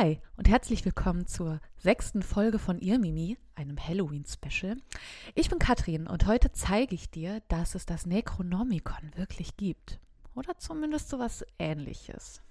Hi 0.00 0.20
und 0.36 0.48
herzlich 0.48 0.84
willkommen 0.84 1.26
zur 1.26 1.60
sechsten 1.76 2.22
Folge 2.22 2.60
von 2.60 2.78
Ihr 2.78 3.00
Mimi, 3.00 3.36
einem 3.56 3.76
Halloween-Special. 3.84 4.76
Ich 5.34 5.50
bin 5.50 5.58
Katrin 5.58 6.06
und 6.06 6.24
heute 6.28 6.52
zeige 6.52 6.94
ich 6.94 7.10
dir, 7.10 7.42
dass 7.48 7.74
es 7.74 7.84
das 7.84 8.06
Necronomicon 8.06 9.10
wirklich 9.16 9.56
gibt. 9.56 9.98
Oder 10.36 10.56
zumindest 10.56 11.08
sowas 11.08 11.44
ähnliches. 11.58 12.42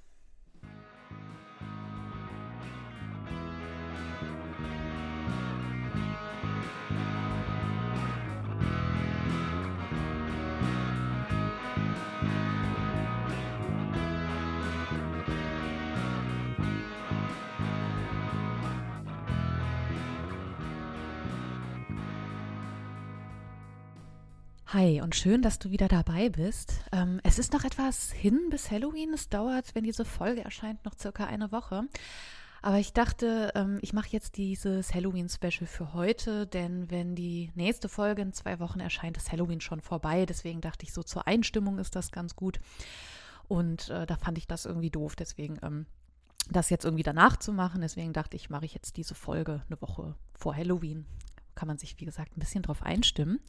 Hi 24.73 24.99
und 24.99 25.15
schön, 25.15 25.41
dass 25.41 25.59
du 25.59 25.71
wieder 25.71 25.87
dabei 25.87 26.27
bist. 26.27 26.73
Ähm, 26.91 27.21
es 27.23 27.39
ist 27.39 27.53
noch 27.53 27.63
etwas 27.63 28.11
hin 28.11 28.49
bis 28.49 28.69
Halloween. 28.69 29.13
Es 29.13 29.29
dauert, 29.29 29.73
wenn 29.75 29.85
diese 29.85 30.03
Folge 30.03 30.43
erscheint, 30.43 30.83
noch 30.83 30.93
circa 30.99 31.23
eine 31.23 31.53
Woche. 31.53 31.83
Aber 32.61 32.77
ich 32.77 32.91
dachte, 32.91 33.53
ähm, 33.55 33.79
ich 33.81 33.93
mache 33.93 34.09
jetzt 34.09 34.35
dieses 34.35 34.93
Halloween-Special 34.93 35.67
für 35.67 35.93
heute, 35.93 36.47
denn 36.47 36.91
wenn 36.91 37.15
die 37.15 37.49
nächste 37.55 37.87
Folge 37.87 38.21
in 38.21 38.33
zwei 38.33 38.59
Wochen 38.59 38.81
erscheint, 38.81 39.15
ist 39.15 39.31
Halloween 39.31 39.61
schon 39.61 39.79
vorbei. 39.79 40.25
Deswegen 40.25 40.59
dachte 40.59 40.83
ich, 40.83 40.91
so 40.91 41.01
zur 41.01 41.27
Einstimmung 41.27 41.79
ist 41.79 41.95
das 41.95 42.11
ganz 42.11 42.35
gut. 42.35 42.59
Und 43.47 43.89
äh, 43.89 44.05
da 44.05 44.17
fand 44.17 44.37
ich 44.37 44.47
das 44.47 44.65
irgendwie 44.65 44.91
doof. 44.91 45.15
Deswegen 45.15 45.59
ähm, 45.63 45.85
das 46.49 46.69
jetzt 46.69 46.83
irgendwie 46.83 47.03
danach 47.03 47.37
zu 47.37 47.53
machen. 47.53 47.79
Deswegen 47.79 48.11
dachte 48.11 48.35
ich, 48.35 48.49
mache 48.49 48.65
ich 48.65 48.73
jetzt 48.73 48.97
diese 48.97 49.15
Folge 49.15 49.63
eine 49.69 49.81
Woche 49.81 50.15
vor 50.33 50.53
Halloween. 50.53 51.05
Kann 51.55 51.69
man 51.69 51.77
sich, 51.77 51.97
wie 52.01 52.05
gesagt, 52.05 52.35
ein 52.35 52.41
bisschen 52.41 52.63
drauf 52.63 52.83
einstimmen. 52.83 53.39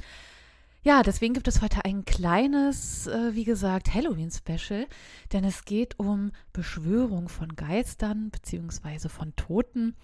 Ja, 0.83 1.03
deswegen 1.03 1.35
gibt 1.35 1.49
es 1.49 1.61
heute 1.61 1.85
ein 1.85 2.05
kleines, 2.05 3.09
äh, 3.09 3.35
wie 3.35 3.45
gesagt, 3.45 3.93
Halloween-Special, 3.93 4.87
denn 5.33 5.45
es 5.45 5.65
geht 5.65 5.99
um 5.99 6.31
Beschwörung 6.53 7.29
von 7.29 7.57
Geistern 7.57 8.31
bzw. 8.31 9.09
von 9.09 9.35
Toten. 9.35 9.97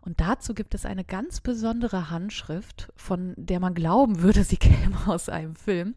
Und 0.00 0.20
dazu 0.20 0.54
gibt 0.54 0.74
es 0.74 0.86
eine 0.86 1.04
ganz 1.04 1.40
besondere 1.40 2.10
Handschrift, 2.10 2.92
von 2.96 3.34
der 3.36 3.58
man 3.58 3.74
glauben 3.74 4.22
würde, 4.22 4.44
sie 4.44 4.56
käme 4.56 5.06
aus 5.06 5.28
einem 5.28 5.56
Film. 5.56 5.96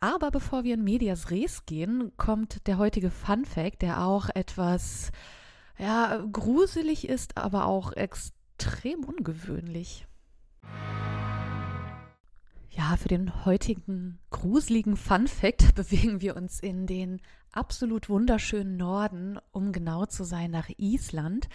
Aber 0.00 0.30
bevor 0.30 0.64
wir 0.64 0.74
in 0.74 0.82
Medias 0.82 1.30
Res 1.30 1.66
gehen, 1.66 2.12
kommt 2.16 2.66
der 2.66 2.78
heutige 2.78 3.10
Fun 3.10 3.44
Fact, 3.44 3.82
der 3.82 4.02
auch 4.02 4.28
etwas 4.34 5.12
ja, 5.78 6.24
gruselig 6.32 7.08
ist, 7.08 7.36
aber 7.36 7.66
auch 7.66 7.92
extrem 7.92 9.04
ungewöhnlich. 9.04 10.06
Ja, 12.80 12.96
für 12.96 13.08
den 13.08 13.44
heutigen 13.44 14.18
gruseligen 14.30 14.96
Fun 14.96 15.28
Fact 15.28 15.74
bewegen 15.74 16.22
wir 16.22 16.34
uns 16.34 16.60
in 16.60 16.86
den 16.86 17.20
absolut 17.52 18.08
wunderschönen 18.08 18.78
Norden, 18.78 19.38
um 19.52 19.72
genau 19.72 20.06
zu 20.06 20.24
sein, 20.24 20.50
nach 20.50 20.70
Island. 20.78 21.50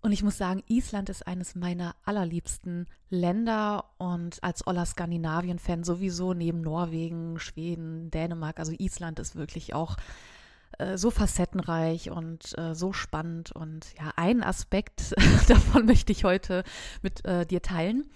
Und 0.00 0.12
ich 0.12 0.22
muss 0.22 0.38
sagen, 0.38 0.62
Island 0.66 1.10
ist 1.10 1.26
eines 1.26 1.54
meiner 1.54 1.94
allerliebsten 2.02 2.86
Länder 3.10 3.90
und 3.98 4.42
als 4.42 4.66
Oller 4.66 4.86
Skandinavien-Fan 4.86 5.84
sowieso 5.84 6.32
neben 6.32 6.62
Norwegen, 6.62 7.38
Schweden, 7.38 8.10
Dänemark. 8.10 8.58
Also 8.58 8.72
Island 8.78 9.18
ist 9.18 9.36
wirklich 9.36 9.74
auch 9.74 9.98
äh, 10.78 10.96
so 10.96 11.10
facettenreich 11.10 12.10
und 12.10 12.56
äh, 12.56 12.74
so 12.74 12.94
spannend. 12.94 13.52
Und 13.52 13.92
ja, 13.98 14.12
einen 14.16 14.42
Aspekt 14.42 15.14
davon 15.48 15.84
möchte 15.84 16.10
ich 16.10 16.24
heute 16.24 16.64
mit 17.02 17.22
äh, 17.26 17.44
dir 17.44 17.60
teilen. 17.60 18.08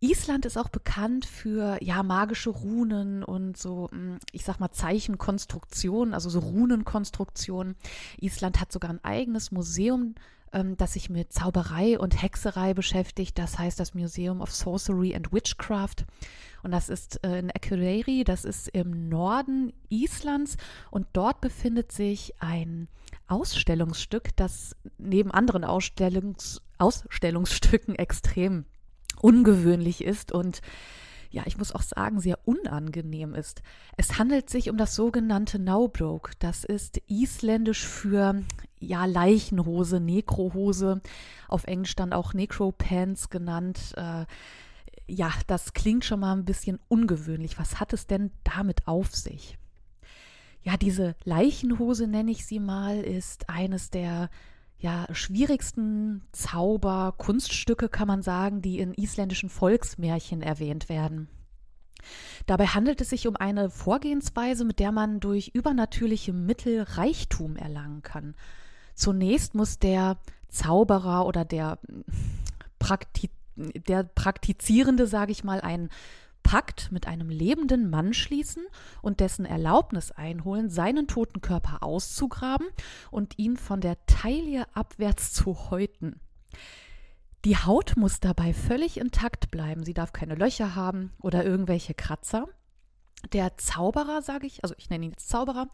Island 0.00 0.46
ist 0.46 0.56
auch 0.56 0.70
bekannt 0.70 1.26
für 1.26 1.78
ja 1.82 2.02
magische 2.02 2.50
Runen 2.50 3.22
und 3.22 3.58
so, 3.58 3.88
hm, 3.90 4.18
ich 4.32 4.44
sag 4.44 4.58
mal 4.58 4.70
Zeichenkonstruktionen, 4.70 6.14
also 6.14 6.30
so 6.30 6.40
Runenkonstruktionen. 6.40 7.76
Island 8.18 8.60
hat 8.60 8.72
sogar 8.72 8.90
ein 8.90 9.04
eigenes 9.04 9.50
Museum, 9.50 10.14
ähm, 10.52 10.76
das 10.78 10.94
sich 10.94 11.10
mit 11.10 11.34
Zauberei 11.34 11.98
und 11.98 12.22
Hexerei 12.22 12.72
beschäftigt. 12.72 13.38
Das 13.38 13.58
heißt 13.58 13.78
das 13.78 13.92
Museum 13.94 14.40
of 14.40 14.50
Sorcery 14.52 15.14
and 15.14 15.32
Witchcraft. 15.32 16.06
Und 16.62 16.70
das 16.72 16.88
ist 16.88 17.22
äh, 17.22 17.38
in 17.38 17.50
Akureyri, 17.50 18.24
das 18.24 18.46
ist 18.46 18.68
im 18.68 19.08
Norden 19.10 19.72
Islands. 19.90 20.56
Und 20.90 21.08
dort 21.12 21.42
befindet 21.42 21.92
sich 21.92 22.34
ein 22.40 22.88
Ausstellungsstück, 23.28 24.34
das 24.36 24.76
neben 24.96 25.30
anderen 25.30 25.64
Ausstellungs 25.64 26.62
Ausstellungsstücken 26.78 27.94
extrem 27.96 28.64
ungewöhnlich 29.22 30.04
ist 30.04 30.32
und 30.32 30.60
ja, 31.32 31.44
ich 31.46 31.58
muss 31.58 31.72
auch 31.72 31.82
sagen, 31.82 32.20
sehr 32.20 32.38
unangenehm 32.44 33.34
ist. 33.34 33.62
Es 33.96 34.18
handelt 34.18 34.50
sich 34.50 34.68
um 34.68 34.76
das 34.76 34.96
sogenannte 34.96 35.60
Naubrok. 35.60 36.32
Das 36.40 36.64
ist 36.64 37.00
isländisch 37.06 37.86
für 37.86 38.42
ja, 38.80 39.04
Leichenhose, 39.04 40.00
Nekrohose, 40.00 41.00
auf 41.46 41.64
Englisch 41.64 41.94
dann 41.94 42.12
auch 42.12 42.34
Necropants 42.34 43.30
genannt. 43.30 43.94
Äh, 43.96 44.26
ja, 45.06 45.30
das 45.46 45.72
klingt 45.72 46.04
schon 46.04 46.20
mal 46.20 46.32
ein 46.32 46.44
bisschen 46.44 46.80
ungewöhnlich. 46.88 47.58
Was 47.60 47.78
hat 47.78 47.92
es 47.92 48.08
denn 48.08 48.32
damit 48.42 48.88
auf 48.88 49.14
sich? 49.14 49.56
Ja, 50.62 50.76
diese 50.76 51.14
Leichenhose 51.24 52.06
nenne 52.06 52.32
ich 52.32 52.44
sie 52.44 52.60
mal, 52.60 53.00
ist 53.00 53.48
eines 53.48 53.90
der 53.90 54.30
ja, 54.80 55.06
schwierigsten 55.12 56.22
Zauber, 56.32 57.14
Kunststücke 57.18 57.88
kann 57.88 58.08
man 58.08 58.22
sagen, 58.22 58.62
die 58.62 58.78
in 58.78 58.94
isländischen 58.94 59.50
Volksmärchen 59.50 60.42
erwähnt 60.42 60.88
werden. 60.88 61.28
Dabei 62.46 62.66
handelt 62.66 63.00
es 63.02 63.10
sich 63.10 63.28
um 63.28 63.36
eine 63.36 63.68
Vorgehensweise, 63.68 64.64
mit 64.64 64.78
der 64.78 64.90
man 64.90 65.20
durch 65.20 65.48
übernatürliche 65.48 66.32
Mittel 66.32 66.82
Reichtum 66.82 67.56
erlangen 67.56 68.02
kann. 68.02 68.34
Zunächst 68.94 69.54
muss 69.54 69.78
der 69.78 70.16
Zauberer 70.48 71.26
oder 71.26 71.44
der, 71.44 71.78
Prakti 72.78 73.30
der 73.56 74.04
Praktizierende, 74.04 75.06
sage 75.06 75.32
ich 75.32 75.44
mal, 75.44 75.60
ein 75.60 75.90
Pakt 76.42 76.90
mit 76.92 77.06
einem 77.06 77.28
lebenden 77.28 77.90
Mann 77.90 78.12
schließen 78.12 78.64
und 79.02 79.20
dessen 79.20 79.44
Erlaubnis 79.44 80.10
einholen, 80.10 80.70
seinen 80.70 81.06
toten 81.06 81.40
Körper 81.40 81.82
auszugraben 81.82 82.66
und 83.10 83.38
ihn 83.38 83.56
von 83.56 83.80
der 83.80 84.04
Taille 84.06 84.66
abwärts 84.74 85.32
zu 85.32 85.70
häuten. 85.70 86.20
Die 87.44 87.56
Haut 87.56 87.96
muss 87.96 88.20
dabei 88.20 88.52
völlig 88.52 88.98
intakt 88.98 89.50
bleiben. 89.50 89.84
Sie 89.84 89.94
darf 89.94 90.12
keine 90.12 90.34
Löcher 90.34 90.74
haben 90.74 91.12
oder 91.20 91.44
irgendwelche 91.44 91.94
Kratzer. 91.94 92.46
Der 93.32 93.56
Zauberer, 93.56 94.22
sage 94.22 94.46
ich, 94.46 94.62
also 94.62 94.74
ich 94.78 94.90
nenne 94.90 95.06
ihn 95.06 95.12
jetzt 95.12 95.28
Zauberer, 95.28 95.68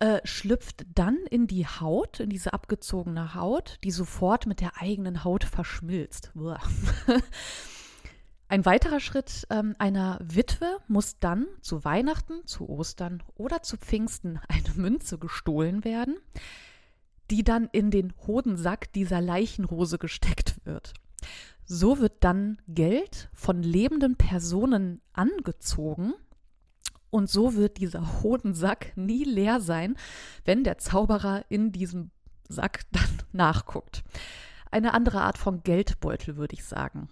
äh, 0.00 0.20
schlüpft 0.24 0.84
dann 0.94 1.16
in 1.30 1.46
die 1.46 1.66
Haut, 1.66 2.20
in 2.20 2.30
diese 2.30 2.52
abgezogene 2.52 3.34
Haut, 3.34 3.78
die 3.84 3.90
sofort 3.90 4.46
mit 4.46 4.60
der 4.60 4.80
eigenen 4.80 5.24
Haut 5.24 5.44
verschmilzt. 5.44 6.32
Ein 8.48 8.66
weiterer 8.66 9.00
Schritt 9.00 9.46
ähm, 9.50 9.74
einer 9.78 10.18
Witwe 10.22 10.78
muss 10.86 11.18
dann 11.18 11.46
zu 11.60 11.84
Weihnachten, 11.84 12.46
zu 12.46 12.68
Ostern 12.68 13.22
oder 13.36 13.62
zu 13.62 13.76
Pfingsten 13.76 14.38
eine 14.48 14.74
Münze 14.76 15.18
gestohlen 15.18 15.84
werden, 15.84 16.16
die 17.30 17.42
dann 17.42 17.68
in 17.72 17.90
den 17.90 18.12
Hodensack 18.26 18.92
dieser 18.92 19.20
Leichenhose 19.20 19.98
gesteckt 19.98 20.56
wird. 20.64 20.92
So 21.64 21.98
wird 21.98 22.22
dann 22.22 22.60
Geld 22.68 23.30
von 23.32 23.62
lebenden 23.62 24.16
Personen 24.16 25.00
angezogen 25.14 26.12
und 27.08 27.30
so 27.30 27.54
wird 27.54 27.78
dieser 27.78 28.22
Hodensack 28.22 28.94
nie 28.96 29.24
leer 29.24 29.60
sein, 29.60 29.96
wenn 30.44 30.64
der 30.64 30.76
Zauberer 30.78 31.44
in 31.48 31.72
diesem 31.72 32.10
Sack 32.48 32.82
dann 32.92 33.22
nachguckt. 33.32 34.04
Eine 34.70 34.92
andere 34.92 35.22
Art 35.22 35.38
von 35.38 35.62
Geldbeutel, 35.62 36.36
würde 36.36 36.54
ich 36.54 36.64
sagen. 36.64 37.08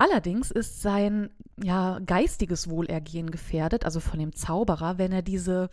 Allerdings 0.00 0.50
ist 0.50 0.80
sein 0.80 1.28
ja, 1.62 1.98
geistiges 1.98 2.70
Wohlergehen 2.70 3.30
gefährdet, 3.30 3.84
also 3.84 4.00
von 4.00 4.18
dem 4.18 4.34
Zauberer, 4.34 4.96
wenn 4.96 5.12
er 5.12 5.20
diese 5.20 5.68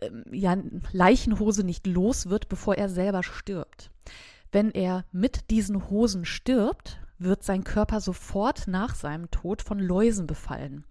äh, 0.00 0.10
ja, 0.32 0.56
Leichenhose 0.90 1.62
nicht 1.62 1.86
los 1.86 2.28
wird, 2.28 2.48
bevor 2.48 2.74
er 2.74 2.88
selber 2.88 3.22
stirbt. 3.22 3.92
Wenn 4.50 4.72
er 4.72 5.04
mit 5.12 5.48
diesen 5.52 5.90
Hosen 5.90 6.24
stirbt, 6.24 6.98
wird 7.20 7.44
sein 7.44 7.62
Körper 7.62 8.00
sofort 8.00 8.66
nach 8.66 8.96
seinem 8.96 9.30
Tod 9.30 9.62
von 9.62 9.78
Läusen 9.78 10.26
befallen. 10.26 10.82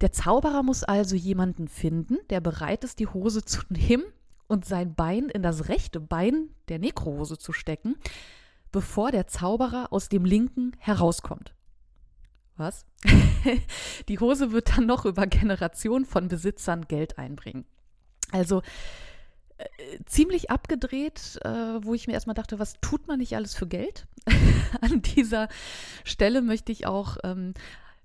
Der 0.00 0.10
Zauberer 0.10 0.62
muss 0.62 0.84
also 0.84 1.16
jemanden 1.16 1.68
finden, 1.68 2.16
der 2.30 2.40
bereit 2.40 2.82
ist, 2.82 2.98
die 2.98 3.08
Hose 3.08 3.44
zu 3.44 3.60
nehmen 3.68 4.04
und 4.46 4.64
sein 4.64 4.94
Bein 4.94 5.28
in 5.28 5.42
das 5.42 5.68
rechte 5.68 6.00
Bein 6.00 6.48
der 6.70 6.78
Nekrohose 6.78 7.36
zu 7.36 7.52
stecken, 7.52 7.96
bevor 8.72 9.10
der 9.10 9.26
Zauberer 9.26 9.88
aus 9.92 10.08
dem 10.08 10.24
linken 10.24 10.72
herauskommt. 10.78 11.52
Was? 12.58 12.84
die 14.08 14.18
Hose 14.18 14.52
wird 14.52 14.76
dann 14.76 14.86
noch 14.86 15.04
über 15.04 15.26
Generationen 15.26 16.04
von 16.04 16.28
Besitzern 16.28 16.86
Geld 16.88 17.18
einbringen. 17.18 17.64
Also 18.32 18.62
äh, 19.58 19.64
ziemlich 20.06 20.50
abgedreht, 20.50 21.38
äh, 21.44 21.48
wo 21.82 21.94
ich 21.94 22.06
mir 22.08 22.14
erstmal 22.14 22.34
dachte, 22.34 22.58
was 22.58 22.74
tut 22.80 23.06
man 23.06 23.20
nicht 23.20 23.36
alles 23.36 23.54
für 23.54 23.66
Geld? 23.66 24.06
An 24.80 25.02
dieser 25.02 25.48
Stelle 26.04 26.42
möchte 26.42 26.72
ich 26.72 26.86
auch 26.86 27.16
ähm, 27.24 27.54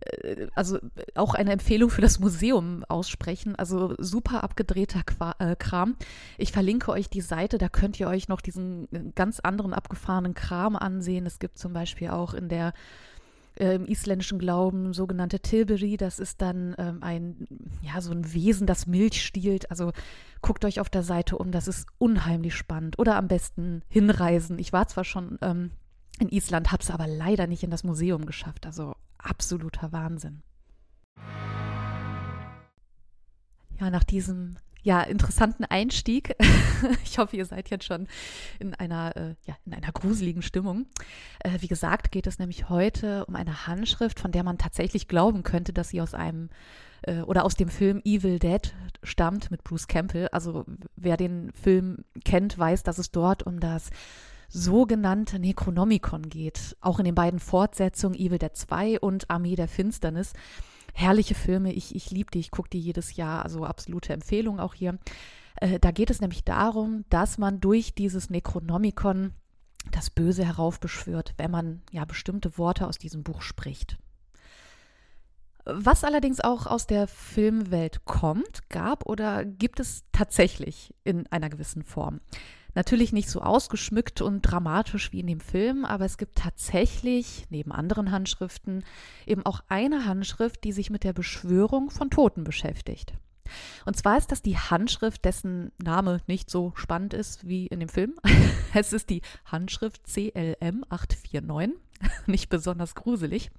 äh, 0.06 0.48
also 0.56 0.80
auch 1.16 1.34
eine 1.34 1.52
Empfehlung 1.52 1.90
für 1.90 2.02
das 2.02 2.20
Museum 2.20 2.84
aussprechen. 2.88 3.56
Also 3.56 3.96
super 3.98 4.44
abgedrehter 4.44 5.04
Qua 5.04 5.36
äh, 5.40 5.56
Kram. 5.56 5.96
Ich 6.38 6.52
verlinke 6.52 6.92
euch 6.92 7.10
die 7.10 7.22
Seite, 7.22 7.58
da 7.58 7.70
könnt 7.70 8.00
ihr 8.00 8.08
euch 8.08 8.28
noch 8.28 8.42
diesen 8.42 8.88
äh, 8.94 9.12
ganz 9.16 9.40
anderen 9.40 9.74
abgefahrenen 9.74 10.34
Kram 10.34 10.76
ansehen. 10.76 11.26
Es 11.26 11.40
gibt 11.40 11.58
zum 11.58 11.74
Beispiel 11.74 12.10
auch 12.10 12.34
in 12.34 12.50
der 12.50 12.74
äh, 13.60 13.76
im 13.76 13.86
isländischen 13.86 14.40
Glauben 14.40 14.94
sogenannte 14.94 15.40
Tilbury. 15.40 15.98
Das 15.98 16.20
ist 16.20 16.42
dann 16.42 16.76
ähm, 16.78 17.00
ein, 17.02 17.48
ja, 17.82 18.02
so 18.02 18.12
ein 18.12 18.34
Wesen, 18.34 18.68
das 18.68 18.88
Milch 18.88 19.24
stiehlt. 19.24 19.70
Also 19.70 19.92
guckt 20.42 20.66
euch 20.66 20.80
auf 20.80 20.90
der 20.90 21.04
Seite 21.04 21.38
um, 21.38 21.52
das 21.52 21.68
ist 21.68 21.88
unheimlich 21.98 22.56
spannend. 22.56 23.00
Oder 23.00 23.16
am 23.16 23.28
besten 23.28 23.82
hinreisen. 23.88 24.60
Ich 24.60 24.74
war 24.74 24.88
zwar 24.88 25.04
schon 25.04 25.38
ähm, 25.42 25.72
in 26.20 26.30
Island, 26.30 26.72
habe 26.72 26.84
es 26.84 26.92
aber 26.92 27.08
leider 27.08 27.48
nicht 27.48 27.64
in 27.64 27.72
das 27.72 27.84
Museum 27.84 28.26
geschafft. 28.26 28.66
Also 28.66 28.96
absoluter 29.18 29.92
Wahnsinn. 29.92 30.44
Ja, 33.80 33.90
nach 33.90 34.04
diesem 34.04 34.58
ja, 34.84 35.02
interessanten 35.02 35.66
Einstieg. 35.66 36.36
ich 37.04 37.18
hoffe, 37.18 37.38
ihr 37.38 37.46
seid 37.46 37.70
jetzt 37.70 37.86
schon 37.86 38.08
in 38.60 38.76
einer, 38.76 39.16
äh, 39.16 39.36
ja, 39.46 39.56
in 39.66 39.74
einer 39.74 39.92
gruseligen 39.92 40.42
Stimmung. 40.42 40.86
Äh, 41.40 41.62
wie 41.62 41.68
gesagt, 41.68 42.12
geht 42.12 42.28
es 42.28 42.38
nämlich 42.38 42.70
heute 42.70 43.26
um 43.26 43.36
eine 43.36 43.66
Handschrift, 43.66 44.20
von 44.20 44.32
der 44.32 44.44
man 44.44 44.58
tatsächlich 44.58 45.08
glauben 45.08 45.44
könnte, 45.44 45.74
dass 45.74 45.90
sie 45.90 46.02
aus 46.02 46.14
einem 46.14 46.50
äh, 47.04 47.22
oder 47.22 47.46
aus 47.46 47.56
dem 47.56 47.70
Film 47.70 48.02
Evil 48.04 48.40
Dead 48.40 48.74
stammt 49.04 49.52
mit 49.52 49.64
Bruce 49.64 49.88
Campbell. 49.88 50.28
Also 50.34 50.66
wer 50.98 51.16
den 51.16 51.52
Film 51.54 52.04
kennt, 52.26 52.58
weiß, 52.58 52.84
dass 52.84 52.98
es 52.98 53.12
dort 53.12 53.44
um 53.44 53.62
das 53.62 53.90
sogenannte 54.50 55.40
Necronomicon 55.40 56.30
geht. 56.30 56.76
Auch 56.82 57.00
in 57.00 57.06
den 57.06 57.16
beiden 57.16 57.40
Fortsetzungen 57.40 58.20
Evil 58.20 58.38
Dead 58.38 58.56
2 58.56 59.00
und 59.00 59.30
Armee 59.30 59.56
der 59.56 59.68
Finsternis. 59.68 60.34
Herrliche 60.94 61.36
Filme, 61.36 61.74
ich, 61.74 61.96
ich 61.96 62.12
liebe 62.12 62.32
die, 62.32 62.40
ich 62.40 62.52
gucke 62.52 62.70
die 62.70 62.80
jedes 62.80 63.16
Jahr, 63.16 63.44
also 63.44 63.66
absolute 63.66 64.14
Empfehlung 64.14 64.60
auch 64.60 64.74
hier. 64.74 64.98
Äh, 65.56 65.80
da 65.80 65.92
geht 65.92 66.10
es 66.10 66.22
nämlich 66.22 66.44
darum, 66.44 67.04
dass 67.10 67.38
man 67.38 67.60
durch 67.60 67.96
dieses 67.96 68.30
Necronomicon 68.30 69.34
das 69.92 70.10
Böse 70.10 70.46
heraufbeschwört, 70.46 71.34
wenn 71.38 71.52
man 71.52 71.82
ja 71.92 72.06
bestimmte 72.06 72.58
Worte 72.58 72.88
aus 72.88 72.98
diesem 72.98 73.24
Buch 73.24 73.42
spricht. 73.42 73.98
Was 75.66 76.04
allerdings 76.04 76.42
auch 76.42 76.68
aus 76.68 76.88
der 76.88 77.08
Filmwelt 77.08 78.04
kommt, 78.06 78.70
gab 78.70 79.06
oder 79.06 79.46
gibt 79.46 79.80
es 79.80 80.04
tatsächlich 80.12 80.94
in 81.04 81.26
einer 81.28 81.50
gewissen 81.50 81.84
Form. 81.84 82.20
Natürlich 82.76 83.14
nicht 83.14 83.30
so 83.30 83.42
ausgeschmückt 83.42 84.22
und 84.22 84.42
dramatisch 84.42 85.12
wie 85.12 85.20
in 85.20 85.28
dem 85.28 85.40
Film, 85.40 85.86
aber 85.86 86.06
es 86.06 86.18
gibt 86.18 86.38
tatsächlich 86.38 87.46
neben 87.50 87.72
anderen 87.72 88.12
Handschriften 88.12 88.84
eben 89.26 89.46
auch 89.46 89.62
eine 89.68 90.06
Handschrift, 90.06 90.64
die 90.64 90.72
sich 90.72 90.90
mit 90.90 91.04
der 91.04 91.14
Beschwörung 91.14 91.92
von 91.92 92.10
Toten 92.10 92.44
beschäftigt. 92.44 93.14
Und 93.86 93.96
zwar 93.96 94.18
ist 94.18 94.32
das 94.32 94.42
die 94.42 94.58
Handschrift, 94.58 95.26
dessen 95.26 95.72
Name 95.78 96.22
nicht 96.28 96.50
so 96.50 96.72
spannend 96.76 97.14
ist 97.14 97.48
wie 97.48 97.68
in 97.68 97.80
dem 97.80 97.90
Film. 97.90 98.16
Es 98.76 98.92
ist 98.92 99.12
die 99.12 99.22
Handschrift 99.46 100.08
CLM 100.08 100.84
849, 100.90 101.80
nicht 102.26 102.50
besonders 102.50 102.96
gruselig. 102.96 103.52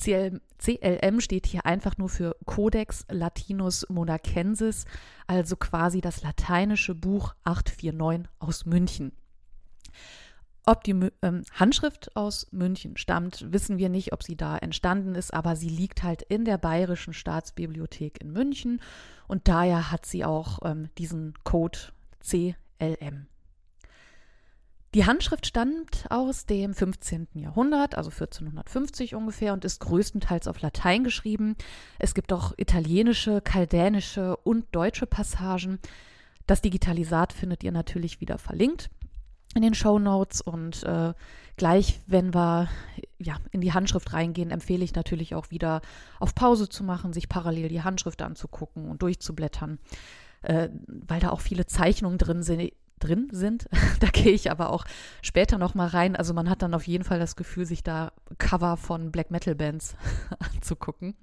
CLM 0.00 1.20
steht 1.20 1.46
hier 1.46 1.66
einfach 1.66 1.98
nur 1.98 2.08
für 2.08 2.36
Codex 2.46 3.04
Latinus 3.10 3.86
Monacensis, 3.88 4.86
also 5.26 5.56
quasi 5.56 6.00
das 6.00 6.22
lateinische 6.22 6.94
Buch 6.94 7.34
849 7.44 8.30
aus 8.38 8.66
München. 8.66 9.12
Ob 10.66 10.84
die 10.84 11.10
ähm, 11.22 11.42
Handschrift 11.52 12.14
aus 12.16 12.46
München 12.52 12.96
stammt, 12.96 13.52
wissen 13.52 13.78
wir 13.78 13.88
nicht, 13.88 14.12
ob 14.12 14.22
sie 14.22 14.36
da 14.36 14.58
entstanden 14.58 15.14
ist, 15.14 15.32
aber 15.32 15.56
sie 15.56 15.68
liegt 15.68 16.02
halt 16.02 16.22
in 16.22 16.44
der 16.44 16.58
Bayerischen 16.58 17.14
Staatsbibliothek 17.14 18.20
in 18.20 18.32
München 18.32 18.80
und 19.26 19.48
daher 19.48 19.90
hat 19.90 20.06
sie 20.06 20.24
auch 20.24 20.58
ähm, 20.64 20.90
diesen 20.98 21.34
Code 21.44 21.78
CLM. 22.20 23.29
Die 24.94 25.06
Handschrift 25.06 25.46
stammt 25.46 26.06
aus 26.10 26.46
dem 26.46 26.74
15. 26.74 27.28
Jahrhundert, 27.34 27.96
also 27.96 28.10
1450 28.10 29.14
ungefähr, 29.14 29.52
und 29.52 29.64
ist 29.64 29.80
größtenteils 29.80 30.48
auf 30.48 30.60
Latein 30.60 31.04
geschrieben. 31.04 31.54
Es 32.00 32.12
gibt 32.12 32.32
auch 32.32 32.54
italienische, 32.56 33.40
chaldänische 33.40 34.36
und 34.38 34.66
deutsche 34.72 35.06
Passagen. 35.06 35.78
Das 36.48 36.60
Digitalisat 36.60 37.32
findet 37.32 37.62
ihr 37.62 37.70
natürlich 37.70 38.20
wieder 38.20 38.36
verlinkt 38.36 38.90
in 39.54 39.62
den 39.62 39.74
Show 39.74 39.98
Notes 39.98 40.40
und 40.40 40.82
äh, 40.82 41.12
gleich, 41.56 42.00
wenn 42.06 42.34
wir 42.34 42.68
ja, 43.18 43.36
in 43.52 43.60
die 43.60 43.72
Handschrift 43.72 44.12
reingehen, 44.12 44.50
empfehle 44.50 44.84
ich 44.84 44.94
natürlich 44.94 45.34
auch 45.34 45.50
wieder 45.50 45.82
auf 46.18 46.34
Pause 46.34 46.68
zu 46.68 46.84
machen, 46.84 47.12
sich 47.12 47.28
parallel 47.28 47.68
die 47.68 47.82
Handschrift 47.82 48.22
anzugucken 48.22 48.88
und 48.88 49.02
durchzublättern, 49.02 49.78
äh, 50.42 50.68
weil 50.86 51.20
da 51.20 51.30
auch 51.30 51.40
viele 51.40 51.66
Zeichnungen 51.66 52.18
drin 52.18 52.42
sind, 52.42 52.72
drin 53.00 53.28
sind. 53.32 53.68
da 54.00 54.08
gehe 54.08 54.32
ich 54.32 54.50
aber 54.50 54.70
auch 54.70 54.84
später 55.22 55.58
noch 55.58 55.74
mal 55.74 55.88
rein. 55.88 56.16
Also 56.16 56.34
man 56.34 56.48
hat 56.48 56.62
dann 56.62 56.74
auf 56.74 56.86
jeden 56.86 57.04
Fall 57.04 57.18
das 57.18 57.36
Gefühl, 57.36 57.66
sich 57.66 57.82
da 57.82 58.12
Cover 58.38 58.76
von 58.76 59.10
Black 59.10 59.30
Metal 59.30 59.54
Bands 59.54 59.96
anzugucken. 60.54 61.14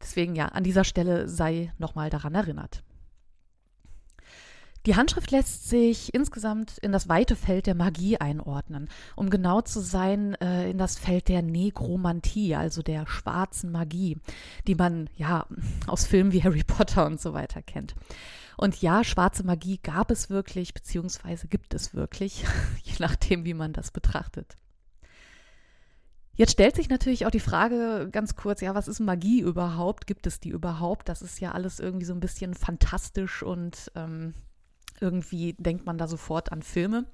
Deswegen 0.00 0.34
ja, 0.34 0.46
an 0.46 0.64
dieser 0.64 0.84
Stelle 0.84 1.28
sei 1.28 1.72
noch 1.78 1.94
mal 1.94 2.10
daran 2.10 2.34
erinnert. 2.34 2.82
Die 4.86 4.96
Handschrift 4.96 5.30
lässt 5.30 5.68
sich 5.68 6.14
insgesamt 6.14 6.78
in 6.78 6.90
das 6.90 7.06
weite 7.06 7.36
Feld 7.36 7.66
der 7.66 7.74
Magie 7.74 8.16
einordnen. 8.16 8.88
Um 9.14 9.28
genau 9.28 9.60
zu 9.60 9.80
sein, 9.80 10.34
äh, 10.36 10.70
in 10.70 10.78
das 10.78 10.98
Feld 10.98 11.28
der 11.28 11.42
Negromantie, 11.42 12.54
also 12.54 12.80
der 12.80 13.06
schwarzen 13.06 13.72
Magie, 13.72 14.16
die 14.66 14.74
man 14.74 15.10
ja 15.16 15.46
aus 15.86 16.06
Filmen 16.06 16.32
wie 16.32 16.42
Harry 16.42 16.64
Potter 16.64 17.04
und 17.04 17.20
so 17.20 17.34
weiter 17.34 17.60
kennt. 17.60 17.94
Und 18.60 18.82
ja, 18.82 19.04
schwarze 19.04 19.42
Magie 19.42 19.78
gab 19.78 20.10
es 20.10 20.28
wirklich, 20.28 20.74
beziehungsweise 20.74 21.48
gibt 21.48 21.72
es 21.72 21.94
wirklich, 21.94 22.44
je 22.82 22.92
nachdem, 22.98 23.46
wie 23.46 23.54
man 23.54 23.72
das 23.72 23.90
betrachtet. 23.90 24.54
Jetzt 26.34 26.52
stellt 26.52 26.76
sich 26.76 26.90
natürlich 26.90 27.24
auch 27.24 27.30
die 27.30 27.40
Frage 27.40 28.10
ganz 28.12 28.36
kurz, 28.36 28.60
ja, 28.60 28.74
was 28.74 28.86
ist 28.86 29.00
Magie 29.00 29.40
überhaupt? 29.40 30.06
Gibt 30.06 30.26
es 30.26 30.40
die 30.40 30.50
überhaupt? 30.50 31.08
Das 31.08 31.22
ist 31.22 31.40
ja 31.40 31.52
alles 31.52 31.80
irgendwie 31.80 32.04
so 32.04 32.12
ein 32.12 32.20
bisschen 32.20 32.52
fantastisch 32.52 33.42
und 33.42 33.90
ähm, 33.94 34.34
irgendwie 35.00 35.54
denkt 35.54 35.86
man 35.86 35.96
da 35.96 36.06
sofort 36.06 36.52
an 36.52 36.60
Filme. 36.60 37.06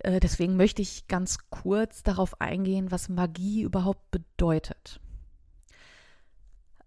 Äh, 0.00 0.20
deswegen 0.20 0.58
möchte 0.58 0.82
ich 0.82 1.08
ganz 1.08 1.38
kurz 1.48 2.02
darauf 2.02 2.38
eingehen, 2.38 2.90
was 2.90 3.08
Magie 3.08 3.62
überhaupt 3.62 4.10
bedeutet. 4.10 5.00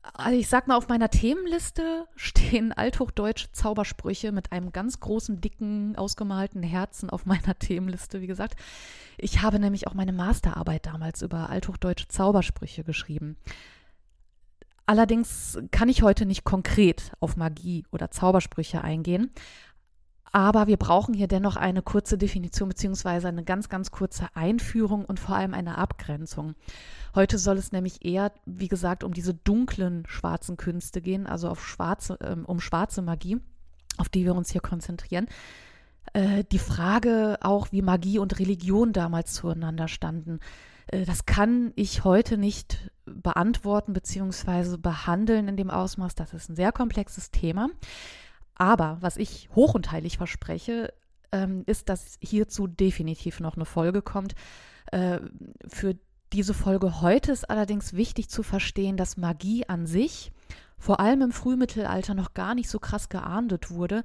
Also 0.03 0.38
ich 0.38 0.50
sag 0.50 0.67
mal, 0.67 0.75
auf 0.75 0.89
meiner 0.89 1.10
Themenliste 1.10 2.07
stehen 2.17 2.74
althochdeutsche 2.74 3.53
Zaubersprüche 3.53 4.33
mit 4.33 4.51
einem 4.51 4.74
ganz 4.74 5.00
großen, 5.00 5.39
dicken, 5.39 5.95
ausgemalten 5.95 6.62
Herzen 6.62 7.10
auf 7.10 7.25
meiner 7.25 7.57
Themenliste, 7.57 8.19
wie 8.19 8.27
gesagt. 8.27 8.60
Ich 9.17 9.41
habe 9.41 9.60
nämlich 9.60 9.88
auch 9.88 9.93
meine 9.93 10.12
Masterarbeit 10.12 10.86
damals 10.86 11.22
über 11.22 11.50
althochdeutsche 11.50 12.10
Zaubersprüche 12.10 12.83
geschrieben. 12.83 13.38
Allerdings 14.86 15.57
kann 15.72 15.88
ich 15.88 16.03
heute 16.03 16.25
nicht 16.25 16.43
konkret 16.43 17.13
auf 17.22 17.38
Magie 17.38 17.86
oder 17.91 18.12
Zaubersprüche 18.12 18.83
eingehen, 18.83 19.31
aber 20.34 20.66
wir 20.66 20.78
brauchen 20.78 21.13
hier 21.13 21.28
dennoch 21.28 21.56
eine 21.56 21.84
kurze 21.84 22.18
Definition 22.18 22.68
beziehungsweise 22.68 23.28
eine 23.28 23.44
ganz, 23.44 23.70
ganz 23.70 23.92
kurze 23.92 24.28
Einführung 24.34 25.06
und 25.06 25.20
vor 25.20 25.36
allem 25.36 25.54
eine 25.54 25.78
Abgrenzung. 25.78 26.56
Heute 27.13 27.38
soll 27.38 27.58
es 27.58 27.72
nämlich 27.72 28.04
eher, 28.04 28.32
wie 28.48 28.68
gesagt, 28.68 29.04
um 29.04 29.13
diese 29.13 29.36
dunklen 29.36 30.06
schwarzen 30.08 30.58
Künste 30.58 31.02
gehen, 31.02 31.28
also 31.28 31.50
auf 31.50 31.66
schwarze, 31.66 32.20
äh, 32.20 32.36
um 32.44 32.60
schwarze 32.60 33.04
Magie, 33.04 33.38
auf 33.98 34.10
die 34.10 34.25
wir 34.25 34.34
uns 34.34 34.52
hier 34.52 34.62
konzentrieren. 34.62 35.28
Äh, 36.13 36.44
die 36.52 36.60
Frage 36.60 37.38
auch, 37.42 37.72
wie 37.72 37.84
Magie 37.84 38.18
und 38.18 38.40
Religion 38.40 38.92
damals 38.92 39.34
zueinander 39.34 39.88
standen, 39.88 40.40
äh, 40.88 41.06
das 41.06 41.28
kann 41.28 41.74
ich 41.75 42.04
heute 42.04 42.40
nicht 42.40 42.92
beantworten 43.06 43.94
beziehungsweise 43.94 44.80
behandeln 44.80 45.48
in 45.48 45.58
dem 45.58 45.70
Ausmaß. 45.70 46.16
Das 46.16 46.34
ist 46.34 46.50
ein 46.50 46.56
sehr 46.56 46.72
komplexes 46.72 47.30
Thema. 47.30 47.70
Aber 48.55 48.98
was 49.01 49.17
ich 49.17 49.50
hoch 49.55 49.74
und 49.74 49.91
heilig 49.91 50.17
verspreche, 50.17 50.93
ähm, 51.31 51.63
ist, 51.65 51.89
dass 51.89 52.17
hierzu 52.22 52.67
definitiv 52.67 53.39
noch 53.39 53.55
eine 53.55 53.65
Folge 53.65 54.01
kommt. 54.01 54.36
Äh, 54.91 55.19
für 55.67 55.95
diese 56.31 56.53
Folge 56.53 57.01
heute 57.01 57.31
ist 57.31 57.50
allerdings 57.50 57.93
wichtig 57.93 58.29
zu 58.29 58.43
verstehen, 58.43 58.98
dass 58.98 59.17
Magie 59.17 59.67
an 59.67 59.86
sich 59.86 60.31
vor 60.77 61.00
allem 61.00 61.22
im 61.22 61.31
Frühmittelalter 61.31 62.13
noch 62.13 62.33
gar 62.33 62.55
nicht 62.55 62.69
so 62.69 62.79
krass 62.79 63.10
geahndet 63.10 63.72
wurde 63.72 64.03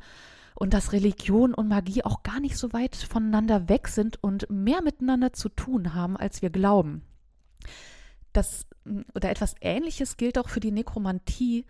und 0.55 0.75
dass 0.75 0.93
Religion 0.93 1.55
und 1.55 1.69
Magie 1.69 2.05
auch 2.05 2.23
gar 2.23 2.41
nicht 2.41 2.57
so 2.57 2.73
weit 2.73 2.97
voneinander 2.97 3.69
weg 3.69 3.89
sind 3.89 4.23
und 4.23 4.49
mehr 4.51 4.83
miteinander 4.83 5.33
zu 5.33 5.49
tun 5.49 5.95
haben, 5.95 6.17
als 6.17 6.43
wir 6.43 6.51
glauben. 6.51 7.03
Das 8.33 8.67
oder 9.15 9.31
etwas 9.31 9.55
Ähnliches 9.61 10.17
gilt 10.17 10.39
auch 10.39 10.49
für 10.49 10.61
die 10.61 10.71
Nekromantie 10.71 11.65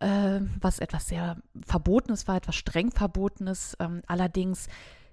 äh, 0.00 0.40
was 0.60 0.78
etwas 0.78 1.08
sehr 1.08 1.36
Verbotenes 1.66 2.28
war, 2.28 2.36
etwas 2.36 2.56
streng 2.56 2.90
Verbotenes. 2.90 3.76
Ähm, 3.80 4.02
allerdings 4.06 4.68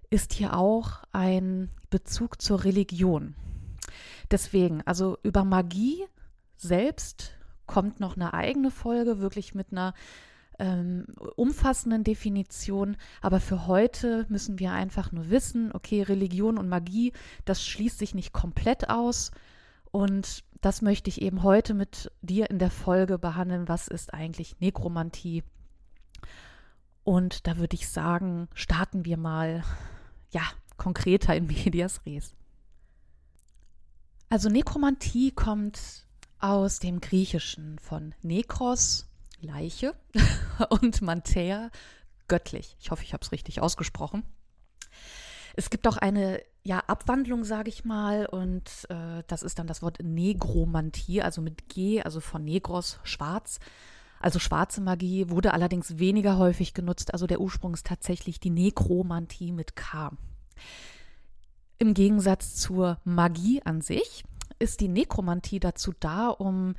ist 0.09 0.33
hier 0.33 0.57
auch 0.57 1.03
ein 1.11 1.69
Bezug 1.89 2.41
zur 2.41 2.63
Religion. 2.63 3.35
Deswegen, 4.29 4.81
also 4.85 5.17
über 5.23 5.43
Magie 5.43 6.05
selbst 6.57 7.33
kommt 7.65 7.99
noch 7.99 8.15
eine 8.15 8.33
eigene 8.33 8.71
Folge, 8.71 9.19
wirklich 9.19 9.55
mit 9.55 9.71
einer 9.71 9.93
ähm, 10.59 11.05
umfassenden 11.35 12.03
Definition. 12.03 12.97
Aber 13.21 13.39
für 13.39 13.67
heute 13.67 14.25
müssen 14.29 14.59
wir 14.59 14.71
einfach 14.73 15.11
nur 15.11 15.29
wissen, 15.29 15.71
okay, 15.73 16.03
Religion 16.03 16.57
und 16.57 16.69
Magie, 16.69 17.13
das 17.45 17.65
schließt 17.65 17.97
sich 17.97 18.13
nicht 18.13 18.33
komplett 18.33 18.89
aus. 18.89 19.31
Und 19.91 20.43
das 20.61 20.81
möchte 20.81 21.09
ich 21.09 21.21
eben 21.21 21.43
heute 21.43 21.73
mit 21.73 22.11
dir 22.21 22.49
in 22.49 22.59
der 22.59 22.71
Folge 22.71 23.17
behandeln. 23.17 23.67
Was 23.67 23.87
ist 23.87 24.13
eigentlich 24.13 24.59
Nekromantie? 24.59 25.43
Und 27.03 27.47
da 27.47 27.57
würde 27.57 27.75
ich 27.75 27.89
sagen, 27.89 28.47
starten 28.53 29.05
wir 29.05 29.17
mal, 29.17 29.63
ja, 30.29 30.43
konkreter 30.77 31.35
in 31.35 31.47
Medias 31.47 32.05
Res. 32.05 32.35
Also 34.29 34.49
Nekromantie 34.49 35.31
kommt 35.31 36.05
aus 36.39 36.79
dem 36.79 37.01
Griechischen 37.01 37.79
von 37.79 38.13
Nekros, 38.21 39.09
Leiche, 39.41 39.95
und 40.69 41.01
Mantea, 41.01 41.71
göttlich. 42.27 42.77
Ich 42.79 42.91
hoffe, 42.91 43.03
ich 43.03 43.13
habe 43.13 43.23
es 43.23 43.31
richtig 43.31 43.61
ausgesprochen. 43.61 44.23
Es 45.55 45.69
gibt 45.69 45.87
auch 45.87 45.97
eine 45.97 46.41
ja, 46.63 46.79
Abwandlung, 46.87 47.43
sage 47.43 47.69
ich 47.69 47.85
mal, 47.85 48.25
und 48.25 48.69
äh, 48.89 49.23
das 49.27 49.43
ist 49.43 49.57
dann 49.59 49.67
das 49.67 49.81
Wort 49.81 49.99
Negromantie, 50.03 51.21
also 51.21 51.41
mit 51.41 51.69
G, 51.69 52.01
also 52.01 52.19
von 52.19 52.43
Negros, 52.43 52.99
schwarz. 53.03 53.59
Also 54.19 54.37
schwarze 54.37 54.81
Magie 54.81 55.29
wurde 55.29 55.53
allerdings 55.53 55.97
weniger 55.97 56.37
häufig 56.37 56.75
genutzt. 56.75 57.13
Also 57.13 57.25
der 57.25 57.41
Ursprung 57.41 57.73
ist 57.73 57.87
tatsächlich 57.87 58.39
die 58.39 58.51
Nekromantie 58.51 59.51
mit 59.51 59.75
K. 59.75 60.11
Im 61.79 61.95
Gegensatz 61.95 62.55
zur 62.55 62.99
Magie 63.03 63.63
an 63.63 63.81
sich 63.81 64.23
ist 64.59 64.79
die 64.81 64.87
Nekromantie 64.87 65.59
dazu 65.59 65.91
da, 65.99 66.27
um 66.27 66.75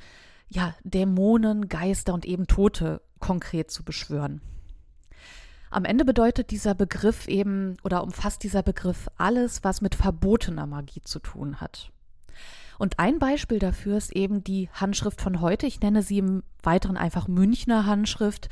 ja, 0.47 0.73
Dämonen, 0.85 1.67
Geister 1.67 2.13
und 2.13 2.25
eben 2.25 2.47
Tote 2.47 3.01
konkret 3.19 3.69
zu 3.69 3.83
beschwören. 3.83 4.39
Am 5.73 5.85
Ende 5.85 6.05
bedeutet 6.05 6.51
dieser 6.51 6.75
Begriff 6.75 7.27
eben 7.27 7.77
oder 7.83 8.03
umfasst 8.03 8.43
dieser 8.43 8.61
Begriff 8.61 9.09
alles, 9.17 9.63
was 9.63 9.81
mit 9.81 9.95
verbotener 9.95 10.67
Magie 10.67 11.01
zu 11.03 11.17
tun 11.17 11.59
hat. 11.61 11.89
Und 12.77 12.99
ein 12.99 13.17
Beispiel 13.17 13.57
dafür 13.57 13.97
ist 13.97 14.15
eben 14.15 14.43
die 14.43 14.69
Handschrift 14.71 15.19
von 15.19 15.41
heute. 15.41 15.65
Ich 15.65 15.81
nenne 15.81 16.03
sie 16.03 16.19
im 16.19 16.43
Weiteren 16.61 16.95
einfach 16.95 17.27
Münchner 17.27 17.87
Handschrift, 17.87 18.49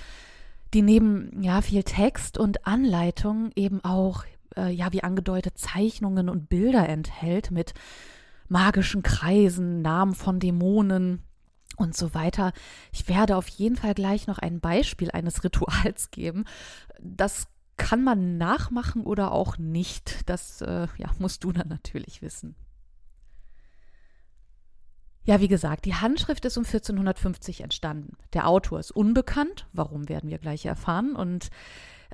die 0.73 0.81
neben 0.81 1.43
ja 1.43 1.61
viel 1.61 1.83
Text 1.83 2.39
und 2.39 2.65
Anleitung 2.65 3.51
eben 3.55 3.83
auch 3.83 4.23
äh, 4.57 4.71
ja 4.71 4.91
wie 4.91 5.03
angedeutet 5.03 5.59
Zeichnungen 5.59 6.27
und 6.27 6.49
Bilder 6.49 6.89
enthält 6.89 7.51
mit 7.51 7.75
magischen 8.47 9.03
Kreisen, 9.03 9.83
Namen 9.83 10.15
von 10.15 10.39
Dämonen, 10.39 11.21
und 11.77 11.95
so 11.95 12.13
weiter. 12.13 12.53
Ich 12.91 13.07
werde 13.07 13.35
auf 13.35 13.47
jeden 13.47 13.75
Fall 13.75 13.93
gleich 13.93 14.27
noch 14.27 14.39
ein 14.39 14.59
Beispiel 14.59 15.11
eines 15.11 15.43
Rituals 15.43 16.11
geben. 16.11 16.45
Das 16.99 17.47
kann 17.77 18.03
man 18.03 18.37
nachmachen 18.37 19.03
oder 19.03 19.31
auch 19.31 19.57
nicht. 19.57 20.29
Das 20.29 20.61
äh, 20.61 20.87
ja, 20.97 21.11
musst 21.19 21.43
du 21.43 21.51
dann 21.51 21.67
natürlich 21.67 22.21
wissen. 22.21 22.55
Ja, 25.23 25.39
wie 25.39 25.47
gesagt, 25.47 25.85
die 25.85 25.95
Handschrift 25.95 26.45
ist 26.45 26.57
um 26.57 26.65
1450 26.65 27.61
entstanden. 27.61 28.17
Der 28.33 28.47
Autor 28.47 28.79
ist 28.79 28.91
unbekannt, 28.91 29.67
warum 29.71 30.09
werden 30.09 30.29
wir 30.29 30.39
gleich 30.39 30.65
erfahren. 30.65 31.15
Und 31.15 31.49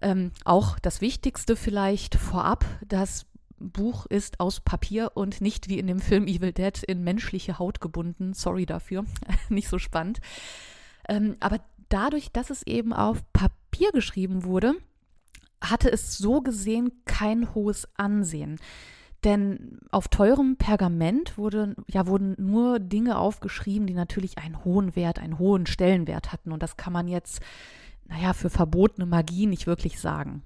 ähm, 0.02 0.32
auch 0.44 0.78
das 0.80 1.00
Wichtigste 1.00 1.56
vielleicht 1.56 2.16
vorab, 2.16 2.66
das 2.86 3.26
Buch 3.60 4.06
ist 4.06 4.40
aus 4.40 4.60
Papier 4.60 5.12
und 5.16 5.42
nicht 5.42 5.70
wie 5.70 5.80
in 5.80 5.88
dem 5.88 6.00
Film 6.00 6.28
Evil 6.28 6.54
Dead 6.54 6.82
in 6.84 7.04
menschliche 7.04 7.60
Haut 7.60 7.82
gebunden. 7.82 8.34
Sorry 8.34 8.66
dafür, 8.66 9.06
nicht 9.50 9.68
so 9.68 9.80
spannend. 9.80 10.20
Ähm, 11.10 11.38
aber 11.40 11.60
dadurch, 11.90 12.32
dass 12.32 12.50
es 12.50 12.64
eben 12.64 12.94
auf 12.94 13.24
Papier 13.34 13.92
geschrieben 13.92 14.44
wurde, 14.44 14.76
hatte 15.62 15.92
es 15.92 16.18
so 16.18 16.42
gesehen 16.42 16.92
kein 17.06 17.54
hohes 17.56 17.88
Ansehen. 17.96 18.60
Denn 19.24 19.80
auf 19.92 20.08
teurem 20.10 20.58
Pergament 20.58 21.38
wurde, 21.38 21.76
ja, 21.88 22.06
wurden 22.06 22.36
nur 22.38 22.80
Dinge 22.80 23.18
aufgeschrieben, 23.18 23.88
die 23.88 23.96
natürlich 23.96 24.38
einen 24.38 24.64
hohen 24.64 24.96
Wert, 24.96 25.20
einen 25.20 25.40
hohen 25.40 25.66
Stellenwert 25.66 26.32
hatten. 26.32 26.52
Und 26.52 26.62
das 26.62 26.78
kann 26.78 26.94
man 26.94 27.08
jetzt, 27.08 27.42
naja, 28.06 28.34
für 28.34 28.52
verbotene 28.52 29.08
Magie 29.08 29.48
nicht 29.48 29.66
wirklich 29.66 30.00
sagen. 30.00 30.44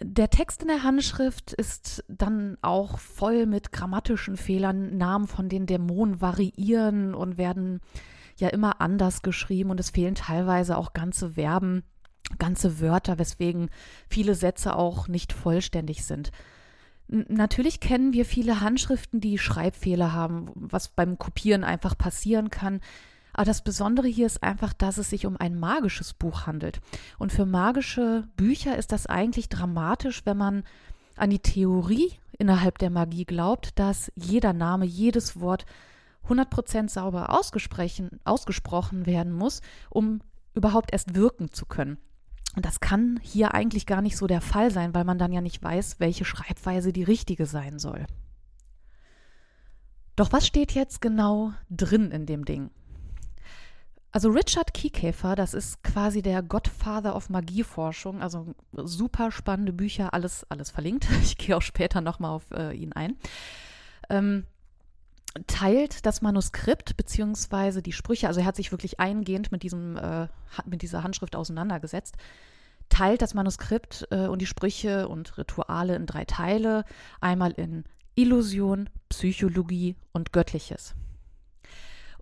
Der 0.00 0.30
Text 0.30 0.62
in 0.62 0.68
der 0.68 0.82
Handschrift 0.82 1.52
ist 1.52 2.04
dann 2.08 2.58
auch 2.60 2.98
voll 2.98 3.46
mit 3.46 3.72
grammatischen 3.72 4.36
Fehlern. 4.36 4.96
Namen 4.96 5.26
von 5.26 5.48
den 5.48 5.66
Dämonen 5.66 6.20
variieren 6.20 7.14
und 7.14 7.38
werden 7.38 7.80
ja 8.36 8.48
immer 8.48 8.80
anders 8.80 9.22
geschrieben 9.22 9.70
und 9.70 9.80
es 9.80 9.90
fehlen 9.90 10.14
teilweise 10.14 10.76
auch 10.76 10.92
ganze 10.92 11.32
Verben, 11.32 11.84
ganze 12.38 12.80
Wörter, 12.80 13.18
weswegen 13.18 13.70
viele 14.08 14.34
Sätze 14.34 14.76
auch 14.76 15.08
nicht 15.08 15.32
vollständig 15.32 16.04
sind. 16.04 16.32
Natürlich 17.08 17.78
kennen 17.78 18.12
wir 18.12 18.24
viele 18.24 18.60
Handschriften, 18.60 19.20
die 19.20 19.38
Schreibfehler 19.38 20.12
haben, 20.12 20.50
was 20.54 20.88
beim 20.88 21.18
Kopieren 21.18 21.62
einfach 21.62 21.96
passieren 21.96 22.50
kann. 22.50 22.80
Aber 23.36 23.44
das 23.44 23.60
Besondere 23.60 24.08
hier 24.08 24.24
ist 24.24 24.42
einfach, 24.42 24.72
dass 24.72 24.96
es 24.96 25.10
sich 25.10 25.26
um 25.26 25.36
ein 25.36 25.60
magisches 25.60 26.14
Buch 26.14 26.46
handelt. 26.46 26.80
Und 27.18 27.32
für 27.32 27.44
magische 27.44 28.26
Bücher 28.38 28.78
ist 28.78 28.92
das 28.92 29.06
eigentlich 29.06 29.50
dramatisch, 29.50 30.24
wenn 30.24 30.38
man 30.38 30.64
an 31.16 31.28
die 31.28 31.40
Theorie 31.40 32.14
innerhalb 32.38 32.78
der 32.78 32.88
Magie 32.88 33.26
glaubt, 33.26 33.78
dass 33.78 34.10
jeder 34.14 34.54
Name, 34.54 34.86
jedes 34.86 35.38
Wort 35.38 35.66
100% 36.30 36.88
sauber 36.88 37.28
ausgesprochen 37.28 39.04
werden 39.04 39.32
muss, 39.34 39.60
um 39.90 40.22
überhaupt 40.54 40.94
erst 40.94 41.14
wirken 41.14 41.52
zu 41.52 41.66
können. 41.66 41.98
Und 42.56 42.64
das 42.64 42.80
kann 42.80 43.20
hier 43.22 43.52
eigentlich 43.52 43.84
gar 43.84 44.00
nicht 44.00 44.16
so 44.16 44.26
der 44.26 44.40
Fall 44.40 44.70
sein, 44.70 44.94
weil 44.94 45.04
man 45.04 45.18
dann 45.18 45.32
ja 45.32 45.42
nicht 45.42 45.62
weiß, 45.62 46.00
welche 46.00 46.24
Schreibweise 46.24 46.90
die 46.90 47.04
richtige 47.04 47.44
sein 47.44 47.78
soll. 47.78 48.06
Doch 50.16 50.32
was 50.32 50.46
steht 50.46 50.72
jetzt 50.72 51.02
genau 51.02 51.52
drin 51.68 52.10
in 52.10 52.24
dem 52.24 52.46
Ding? 52.46 52.70
Also 54.16 54.30
Richard 54.30 54.72
Kiekäfer, 54.72 55.34
das 55.34 55.52
ist 55.52 55.82
quasi 55.82 56.22
der 56.22 56.42
Godfather 56.42 57.14
of 57.14 57.28
Magieforschung, 57.28 58.22
also 58.22 58.54
super 58.72 59.30
spannende 59.30 59.74
Bücher, 59.74 60.14
alles, 60.14 60.46
alles 60.48 60.70
verlinkt. 60.70 61.06
Ich 61.22 61.36
gehe 61.36 61.54
auch 61.54 61.60
später 61.60 62.00
nochmal 62.00 62.30
auf 62.30 62.50
äh, 62.50 62.72
ihn 62.72 62.94
ein. 62.94 63.18
Ähm, 64.08 64.46
teilt 65.46 66.06
das 66.06 66.22
Manuskript 66.22 66.96
beziehungsweise 66.96 67.82
die 67.82 67.92
Sprüche, 67.92 68.26
also 68.26 68.40
er 68.40 68.46
hat 68.46 68.56
sich 68.56 68.72
wirklich 68.72 69.00
eingehend 69.00 69.52
mit, 69.52 69.62
diesem, 69.62 69.98
äh, 69.98 70.28
mit 70.64 70.80
dieser 70.80 71.02
Handschrift 71.02 71.36
auseinandergesetzt, 71.36 72.16
teilt 72.88 73.20
das 73.20 73.34
Manuskript 73.34 74.08
äh, 74.12 74.28
und 74.28 74.40
die 74.40 74.46
Sprüche 74.46 75.08
und 75.08 75.36
Rituale 75.36 75.94
in 75.94 76.06
drei 76.06 76.24
Teile, 76.24 76.86
einmal 77.20 77.50
in 77.50 77.84
Illusion, 78.14 78.88
Psychologie 79.10 79.94
und 80.14 80.32
Göttliches. 80.32 80.94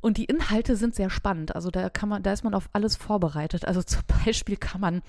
Und 0.04 0.18
die 0.18 0.26
Inhalte 0.26 0.76
sind 0.76 0.94
sehr 0.94 1.08
spannend. 1.08 1.54
Also 1.54 1.70
da 1.70 1.88
kann 1.88 2.10
man, 2.10 2.22
da 2.22 2.30
ist 2.34 2.44
man 2.44 2.52
auf 2.52 2.68
alles 2.74 2.94
vorbereitet. 2.94 3.64
Also 3.64 3.82
zum 3.82 4.02
Beispiel 4.22 4.58
kann 4.58 4.78
man 4.82 5.00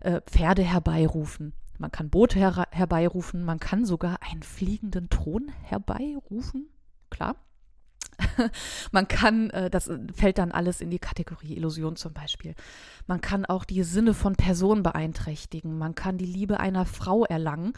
äh, 0.00 0.22
Pferde 0.22 0.62
herbeirufen. 0.62 1.52
Man 1.76 1.92
kann 1.92 2.08
Boote 2.08 2.38
her 2.38 2.66
herbeirufen. 2.70 3.44
Man 3.44 3.60
kann 3.60 3.84
sogar 3.84 4.16
einen 4.22 4.42
fliegenden 4.42 5.10
Thron 5.10 5.52
herbeirufen. 5.64 6.70
Klar. 7.10 7.36
man 8.92 9.08
kann, 9.08 9.50
äh, 9.50 9.68
das 9.68 9.90
fällt 10.14 10.38
dann 10.38 10.52
alles 10.52 10.80
in 10.80 10.88
die 10.88 10.98
Kategorie 10.98 11.54
Illusion 11.54 11.96
zum 11.96 12.14
Beispiel. 12.14 12.54
Man 13.06 13.20
kann 13.20 13.44
auch 13.44 13.66
die 13.66 13.82
Sinne 13.82 14.14
von 14.14 14.36
Personen 14.36 14.82
beeinträchtigen. 14.82 15.76
Man 15.76 15.94
kann 15.94 16.16
die 16.16 16.24
Liebe 16.24 16.60
einer 16.60 16.86
Frau 16.86 17.26
erlangen. 17.26 17.74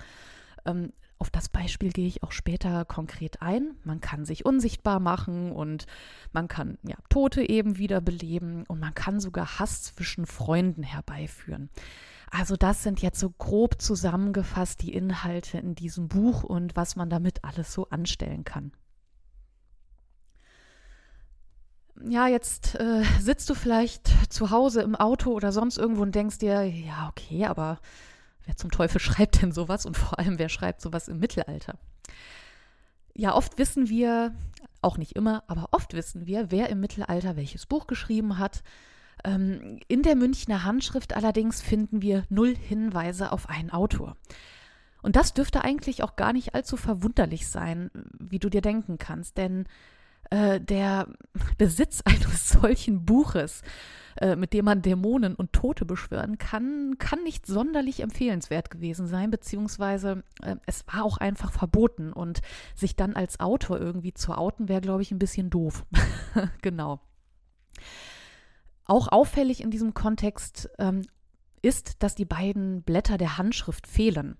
Auf 1.22 1.30
das 1.30 1.48
Beispiel 1.48 1.92
gehe 1.92 2.08
ich 2.08 2.24
auch 2.24 2.32
später 2.32 2.84
konkret 2.84 3.42
ein. 3.42 3.76
Man 3.84 4.00
kann 4.00 4.24
sich 4.24 4.44
unsichtbar 4.44 4.98
machen 4.98 5.52
und 5.52 5.86
man 6.32 6.48
kann 6.48 6.78
ja, 6.82 6.96
Tote 7.10 7.48
eben 7.48 7.78
wiederbeleben 7.78 8.64
und 8.66 8.80
man 8.80 8.92
kann 8.92 9.20
sogar 9.20 9.60
Hass 9.60 9.84
zwischen 9.84 10.26
Freunden 10.26 10.82
herbeiführen. 10.82 11.70
Also 12.28 12.56
das 12.56 12.82
sind 12.82 13.02
jetzt 13.02 13.20
so 13.20 13.30
grob 13.30 13.80
zusammengefasst 13.80 14.82
die 14.82 14.92
Inhalte 14.92 15.58
in 15.58 15.76
diesem 15.76 16.08
Buch 16.08 16.42
und 16.42 16.74
was 16.74 16.96
man 16.96 17.08
damit 17.08 17.44
alles 17.44 17.72
so 17.72 17.88
anstellen 17.90 18.42
kann. 18.42 18.72
Ja, 22.04 22.26
jetzt 22.26 22.74
äh, 22.80 23.04
sitzt 23.20 23.48
du 23.48 23.54
vielleicht 23.54 24.10
zu 24.28 24.50
Hause 24.50 24.82
im 24.82 24.96
Auto 24.96 25.30
oder 25.30 25.52
sonst 25.52 25.78
irgendwo 25.78 26.02
und 26.02 26.16
denkst 26.16 26.38
dir, 26.38 26.64
ja, 26.64 27.08
okay, 27.08 27.46
aber 27.46 27.78
Wer 28.44 28.56
zum 28.56 28.70
Teufel 28.70 29.00
schreibt 29.00 29.42
denn 29.42 29.52
sowas 29.52 29.86
und 29.86 29.96
vor 29.96 30.18
allem, 30.18 30.38
wer 30.38 30.48
schreibt 30.48 30.80
sowas 30.80 31.08
im 31.08 31.18
Mittelalter? 31.18 31.78
Ja, 33.14 33.34
oft 33.34 33.58
wissen 33.58 33.88
wir, 33.88 34.34
auch 34.80 34.96
nicht 34.98 35.12
immer, 35.12 35.44
aber 35.46 35.68
oft 35.72 35.94
wissen 35.94 36.26
wir, 36.26 36.50
wer 36.50 36.70
im 36.70 36.80
Mittelalter 36.80 37.36
welches 37.36 37.66
Buch 37.66 37.86
geschrieben 37.86 38.38
hat. 38.38 38.62
Ähm, 39.24 39.78
in 39.88 40.02
der 40.02 40.16
Münchner 40.16 40.64
Handschrift 40.64 41.14
allerdings 41.14 41.62
finden 41.62 42.02
wir 42.02 42.24
null 42.28 42.56
Hinweise 42.56 43.32
auf 43.32 43.48
einen 43.48 43.70
Autor. 43.70 44.16
Und 45.02 45.16
das 45.16 45.34
dürfte 45.34 45.62
eigentlich 45.62 46.02
auch 46.02 46.16
gar 46.16 46.32
nicht 46.32 46.54
allzu 46.54 46.76
verwunderlich 46.76 47.48
sein, 47.48 47.90
wie 48.18 48.38
du 48.38 48.48
dir 48.48 48.62
denken 48.62 48.98
kannst, 48.98 49.36
denn 49.36 49.66
äh, 50.30 50.60
der 50.60 51.08
Besitz 51.58 52.02
eines 52.04 52.48
solchen 52.60 53.04
Buches, 53.04 53.62
äh, 54.20 54.36
mit 54.36 54.52
dem 54.52 54.64
man 54.64 54.82
Dämonen 54.82 55.34
und 55.34 55.52
Tote 55.52 55.84
beschwören 55.84 56.38
kann, 56.38 56.96
kann 56.98 57.22
nicht 57.22 57.46
sonderlich 57.46 58.00
empfehlenswert 58.00 58.70
gewesen 58.70 59.06
sein, 59.06 59.30
beziehungsweise 59.30 60.24
äh, 60.42 60.56
es 60.66 60.86
war 60.86 61.04
auch 61.04 61.18
einfach 61.18 61.52
verboten 61.52 62.12
und 62.12 62.40
sich 62.74 62.96
dann 62.96 63.14
als 63.14 63.40
Autor 63.40 63.80
irgendwie 63.80 64.14
zu 64.14 64.32
outen, 64.32 64.68
wäre, 64.68 64.80
glaube 64.80 65.02
ich, 65.02 65.10
ein 65.10 65.18
bisschen 65.18 65.50
doof. 65.50 65.84
genau. 66.62 67.00
Auch 68.84 69.08
auffällig 69.08 69.62
in 69.62 69.70
diesem 69.70 69.94
Kontext 69.94 70.70
ähm, 70.78 71.02
ist, 71.62 72.02
dass 72.02 72.14
die 72.14 72.24
beiden 72.24 72.82
Blätter 72.82 73.16
der 73.18 73.38
Handschrift 73.38 73.86
fehlen 73.86 74.36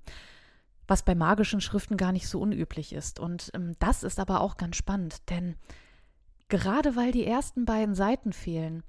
was 0.93 1.05
bei 1.05 1.14
magischen 1.14 1.61
Schriften 1.61 1.97
gar 1.97 2.12
nicht 2.12 2.29
so 2.29 2.41
unüblich 2.41 2.93
ist. 2.93 3.21
Und 3.21 3.50
ähm, 3.55 3.73
das 3.79 4.02
ist 4.02 4.19
aber 4.19 4.41
auch 4.41 4.57
ganz 4.57 4.76
spannend, 4.76 5.31
denn 5.31 5.57
gerade 6.49 6.97
weil 6.97 7.12
die 7.12 7.26
ersten 7.26 7.64
beiden 7.64 7.95
Seiten 7.95 8.33
fehlen, 8.33 8.83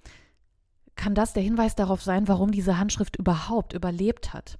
kann 0.95 1.15
das 1.15 1.33
der 1.33 1.43
Hinweis 1.43 1.75
darauf 1.75 2.01
sein, 2.01 2.27
warum 2.27 2.51
diese 2.51 2.77
Handschrift 2.77 3.15
überhaupt 3.15 3.73
überlebt 3.73 4.33
hat. 4.33 4.57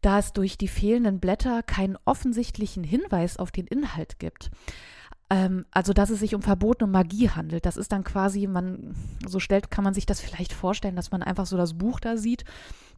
Da 0.00 0.18
es 0.18 0.32
durch 0.32 0.58
die 0.58 0.68
fehlenden 0.68 1.18
Blätter 1.18 1.62
keinen 1.62 1.96
offensichtlichen 2.04 2.84
Hinweis 2.84 3.38
auf 3.38 3.50
den 3.50 3.66
Inhalt 3.66 4.18
gibt, 4.18 4.50
ähm, 5.30 5.64
also, 5.70 5.92
dass 5.92 6.10
es 6.10 6.20
sich 6.20 6.34
um 6.34 6.42
verbotene 6.42 6.90
Magie 6.90 7.30
handelt. 7.30 7.64
Das 7.66 7.76
ist 7.76 7.92
dann 7.92 8.04
quasi, 8.04 8.46
man, 8.46 8.94
so 9.26 9.40
stellt, 9.40 9.70
kann 9.70 9.84
man 9.84 9.94
sich 9.94 10.06
das 10.06 10.20
vielleicht 10.20 10.52
vorstellen, 10.52 10.96
dass 10.96 11.10
man 11.10 11.22
einfach 11.22 11.46
so 11.46 11.56
das 11.56 11.74
Buch 11.74 11.98
da 11.98 12.16
sieht. 12.16 12.44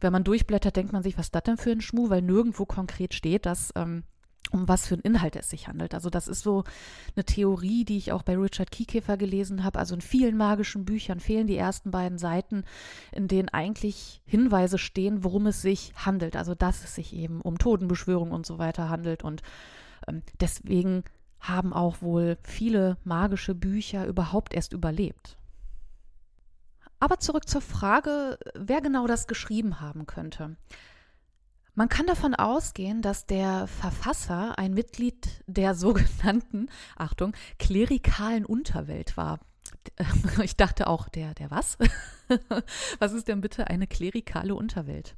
Wenn 0.01 0.11
man 0.11 0.23
durchblättert, 0.23 0.75
denkt 0.75 0.93
man 0.93 1.03
sich, 1.03 1.17
was 1.17 1.27
ist 1.27 1.35
das 1.35 1.43
denn 1.43 1.57
für 1.57 1.71
ein 1.71 1.81
Schmuh, 1.81 2.09
weil 2.09 2.21
nirgendwo 2.21 2.65
konkret 2.65 3.13
steht, 3.13 3.45
dass, 3.45 3.71
ähm, 3.75 4.03
um 4.49 4.67
was 4.67 4.87
für 4.87 4.95
einen 4.95 5.03
Inhalt 5.03 5.35
es 5.35 5.49
sich 5.49 5.67
handelt. 5.67 5.93
Also 5.93 6.09
das 6.09 6.27
ist 6.27 6.41
so 6.41 6.63
eine 7.15 7.25
Theorie, 7.25 7.85
die 7.85 7.97
ich 7.97 8.11
auch 8.11 8.23
bei 8.23 8.37
Richard 8.37 8.71
Kiekäfer 8.71 9.17
gelesen 9.17 9.63
habe. 9.63 9.79
Also 9.79 9.95
in 9.95 10.01
vielen 10.01 10.37
magischen 10.37 10.85
Büchern 10.85 11.19
fehlen 11.19 11.47
die 11.47 11.57
ersten 11.57 11.91
beiden 11.91 12.17
Seiten, 12.17 12.63
in 13.11 13.27
denen 13.27 13.49
eigentlich 13.49 14.21
Hinweise 14.25 14.77
stehen, 14.77 15.23
worum 15.23 15.47
es 15.47 15.61
sich 15.61 15.93
handelt. 15.95 16.35
Also 16.35 16.55
dass 16.55 16.83
es 16.83 16.95
sich 16.95 17.13
eben 17.13 17.41
um 17.41 17.57
Totenbeschwörung 17.57 18.31
und 18.31 18.45
so 18.45 18.57
weiter 18.57 18.89
handelt. 18.89 19.23
Und 19.23 19.41
ähm, 20.07 20.23
deswegen 20.39 21.03
haben 21.39 21.73
auch 21.73 22.01
wohl 22.01 22.37
viele 22.43 22.97
magische 23.03 23.55
Bücher 23.55 24.05
überhaupt 24.07 24.53
erst 24.53 24.73
überlebt. 24.73 25.37
Aber 26.99 27.19
zurück 27.19 27.47
zur 27.47 27.61
Frage, 27.61 28.39
wer 28.55 28.81
genau 28.81 29.05
das 29.05 29.27
geschrieben 29.27 29.79
haben 29.79 30.07
könnte. 30.07 30.55
Man 31.77 31.89
kann 31.89 32.07
davon 32.07 32.33
ausgehen, 32.33 33.03
dass 33.03 33.27
der 33.27 33.67
Verfasser 33.67 34.57
ein 34.57 34.73
Mitglied 34.73 35.43
der 35.45 35.75
sogenannten, 35.75 36.69
Achtung, 36.95 37.35
klerikalen 37.59 38.45
Unterwelt 38.47 39.15
war. 39.15 39.39
Ich 40.41 40.55
dachte 40.55 40.87
auch, 40.87 41.07
der, 41.07 41.35
der 41.35 41.51
was? 41.51 41.77
Was 42.99 43.13
ist 43.13 43.27
denn 43.27 43.41
bitte 43.41 43.67
eine 43.67 43.85
klerikale 43.85 44.55
Unterwelt? 44.55 45.15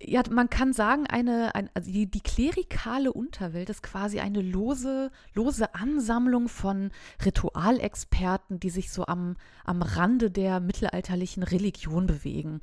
ja, 0.00 0.22
man 0.30 0.48
kann 0.48 0.72
sagen, 0.72 1.06
eine, 1.08 1.54
ein, 1.54 1.68
also 1.74 1.90
die, 1.90 2.10
die 2.10 2.20
klerikale 2.20 3.12
Unterwelt 3.12 3.68
ist 3.68 3.82
quasi 3.82 4.20
eine 4.20 4.40
lose, 4.40 5.10
lose 5.34 5.74
Ansammlung 5.74 6.48
von 6.48 6.90
Ritualexperten, 7.24 8.60
die 8.60 8.70
sich 8.70 8.92
so 8.92 9.06
am, 9.06 9.36
am 9.64 9.82
Rande 9.82 10.30
der 10.30 10.60
mittelalterlichen 10.60 11.42
Religion 11.42 12.06
bewegen. 12.06 12.60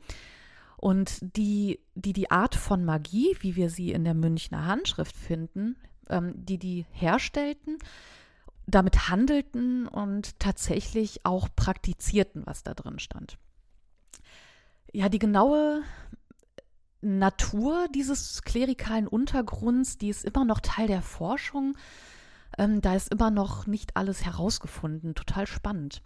Und 0.86 1.36
die, 1.36 1.80
die 1.96 2.14
die 2.14 2.30
Art 2.30 2.54
von 2.54 2.86
Magie, 2.86 3.36
wie 3.40 3.56
wir 3.56 3.72
sie 3.72 3.92
in 3.92 4.04
der 4.04 4.14
Münchner 4.14 4.68
Handschrift 4.68 5.18
finden, 5.18 5.78
ähm, 6.12 6.34
die 6.36 6.60
die 6.60 6.86
herstellten, 6.92 7.80
damit 8.68 9.10
handelten 9.10 9.88
und 9.88 10.40
tatsächlich 10.40 11.26
auch 11.26 11.50
praktizierten, 11.56 12.46
was 12.46 12.62
da 12.62 12.76
drin 12.76 13.00
stand. 13.00 13.40
Ja, 14.94 15.10
die 15.10 15.18
genaue 15.18 15.82
Natur 17.02 17.88
dieses 17.96 18.44
klerikalen 18.44 19.08
Untergrunds, 19.08 19.98
die 19.98 20.10
ist 20.10 20.24
immer 20.24 20.46
noch 20.46 20.60
Teil 20.60 20.86
der 20.86 21.02
Forschung. 21.02 21.76
Ähm, 22.60 22.82
da 22.82 22.96
ist 22.96 23.12
immer 23.12 23.32
noch 23.32 23.66
nicht 23.66 23.98
alles 23.98 24.24
herausgefunden. 24.24 25.16
Total 25.16 25.48
spannend. 25.48 26.04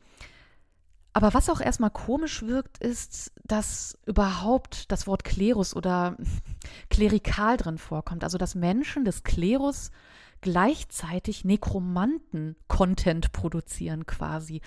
Aber 1.20 1.34
was 1.34 1.50
auch 1.50 1.60
erstmal 1.60 1.90
komisch 1.90 2.44
wirkt, 2.44 2.78
ist, 2.78 3.34
dass 3.44 4.00
überhaupt 4.06 4.90
das 4.90 5.06
Wort 5.06 5.26
Klerus 5.26 5.76
oder 5.76 6.16
klerikal 6.90 7.58
drin 7.58 7.78
vorkommt. 7.78 8.24
Also 8.24 8.38
dass 8.38 8.56
Menschen 8.56 9.04
des 9.04 9.24
Klerus 9.24 9.92
gleichzeitig 10.40 11.44
Nekromanten-Content 11.44 13.34
produzieren 13.34 14.06
quasi. 14.06 14.62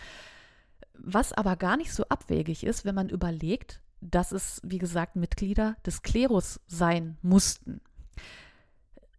Was 0.93 1.33
aber 1.33 1.57
gar 1.57 1.79
nicht 1.79 1.95
so 1.95 2.05
abwegig 2.11 2.67
ist, 2.67 2.85
wenn 2.85 2.97
man 2.97 3.09
überlegt, 3.09 3.81
dass 4.03 4.31
es, 4.31 4.61
wie 4.63 4.77
gesagt, 4.77 5.17
Mitglieder 5.17 5.77
des 5.87 6.03
Klerus 6.03 6.61
sein 6.67 7.17
mussten. 7.23 7.81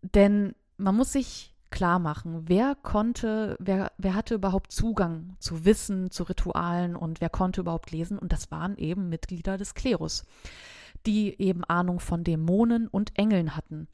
Denn 0.04 0.54
man 0.78 0.96
muss 0.96 1.14
sich 1.14 1.53
klar 1.74 1.98
machen, 1.98 2.44
wer 2.48 2.76
konnte, 2.76 3.58
wer, 3.60 3.92
wer 3.98 4.14
hatte 4.14 4.36
überhaupt 4.36 4.72
Zugang 4.72 5.36
zu 5.40 5.66
Wissen, 5.66 6.12
zu 6.12 6.22
Ritualen 6.22 6.96
und 6.96 7.20
wer 7.20 7.30
konnte 7.30 7.62
überhaupt 7.62 7.90
lesen. 7.90 8.20
Und 8.20 8.32
das 8.32 8.52
waren 8.52 8.78
eben 8.78 9.10
Mitglieder 9.10 9.58
des 9.58 9.74
Klerus, 9.74 10.24
die 11.08 11.42
eben 11.42 11.64
Ahnung 11.64 12.00
von 12.00 12.24
Dämonen 12.24 12.88
und 12.88 13.18
Engeln 13.18 13.56
hatten, 13.56 13.88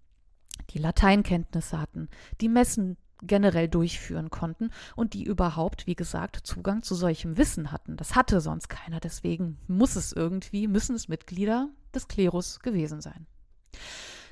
die 0.72 0.78
Lateinkenntnisse 0.78 1.80
hatten, 1.80 2.10
die 2.42 2.50
Messen 2.50 2.98
generell 3.22 3.70
durchführen 3.70 4.30
konnten 4.30 4.72
und 4.98 5.14
die 5.14 5.24
überhaupt, 5.24 5.88
wie 5.88 5.96
gesagt, 5.96 6.36
Zugang 6.44 6.84
zu 6.84 6.96
solchem 6.96 7.38
Wissen 7.38 7.72
hatten. 7.72 7.96
Das 7.96 8.14
hatte 8.14 8.42
sonst 8.42 8.68
keiner, 8.68 9.00
deswegen 9.00 9.58
muss 9.68 9.96
es 9.96 10.12
irgendwie, 10.12 10.68
müssen 10.68 10.96
es 10.96 11.08
Mitglieder 11.08 11.70
des 11.96 12.10
Klerus 12.10 12.60
gewesen 12.60 13.00
sein. 13.00 13.26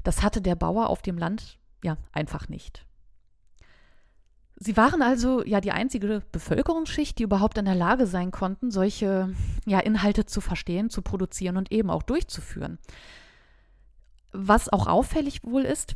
Das 0.03 0.21
hatte 0.21 0.41
der 0.41 0.55
Bauer 0.55 0.89
auf 0.89 1.01
dem 1.01 1.17
Land 1.17 1.59
ja 1.81 1.97
einfach 2.11 2.49
nicht. 2.49 2.86
Sie 4.59 4.75
waren 4.75 5.03
also 5.03 5.43
ja 5.45 5.61
die 5.61 5.71
einzige 5.71 6.23
Bevölkerungsschicht, 6.31 7.19
die 7.19 7.23
überhaupt 7.23 7.59
in 7.59 7.65
der 7.65 7.75
Lage 7.75 8.07
sein 8.07 8.31
konnten, 8.31 8.71
solche 8.71 9.33
ja, 9.65 9.79
Inhalte 9.79 10.25
zu 10.25 10.41
verstehen, 10.41 10.89
zu 10.89 11.03
produzieren 11.03 11.57
und 11.57 11.71
eben 11.71 11.91
auch 11.91 12.01
durchzuführen. 12.01 12.79
Was 14.31 14.69
auch 14.69 14.87
auffällig 14.87 15.43
wohl 15.43 15.61
ist, 15.61 15.95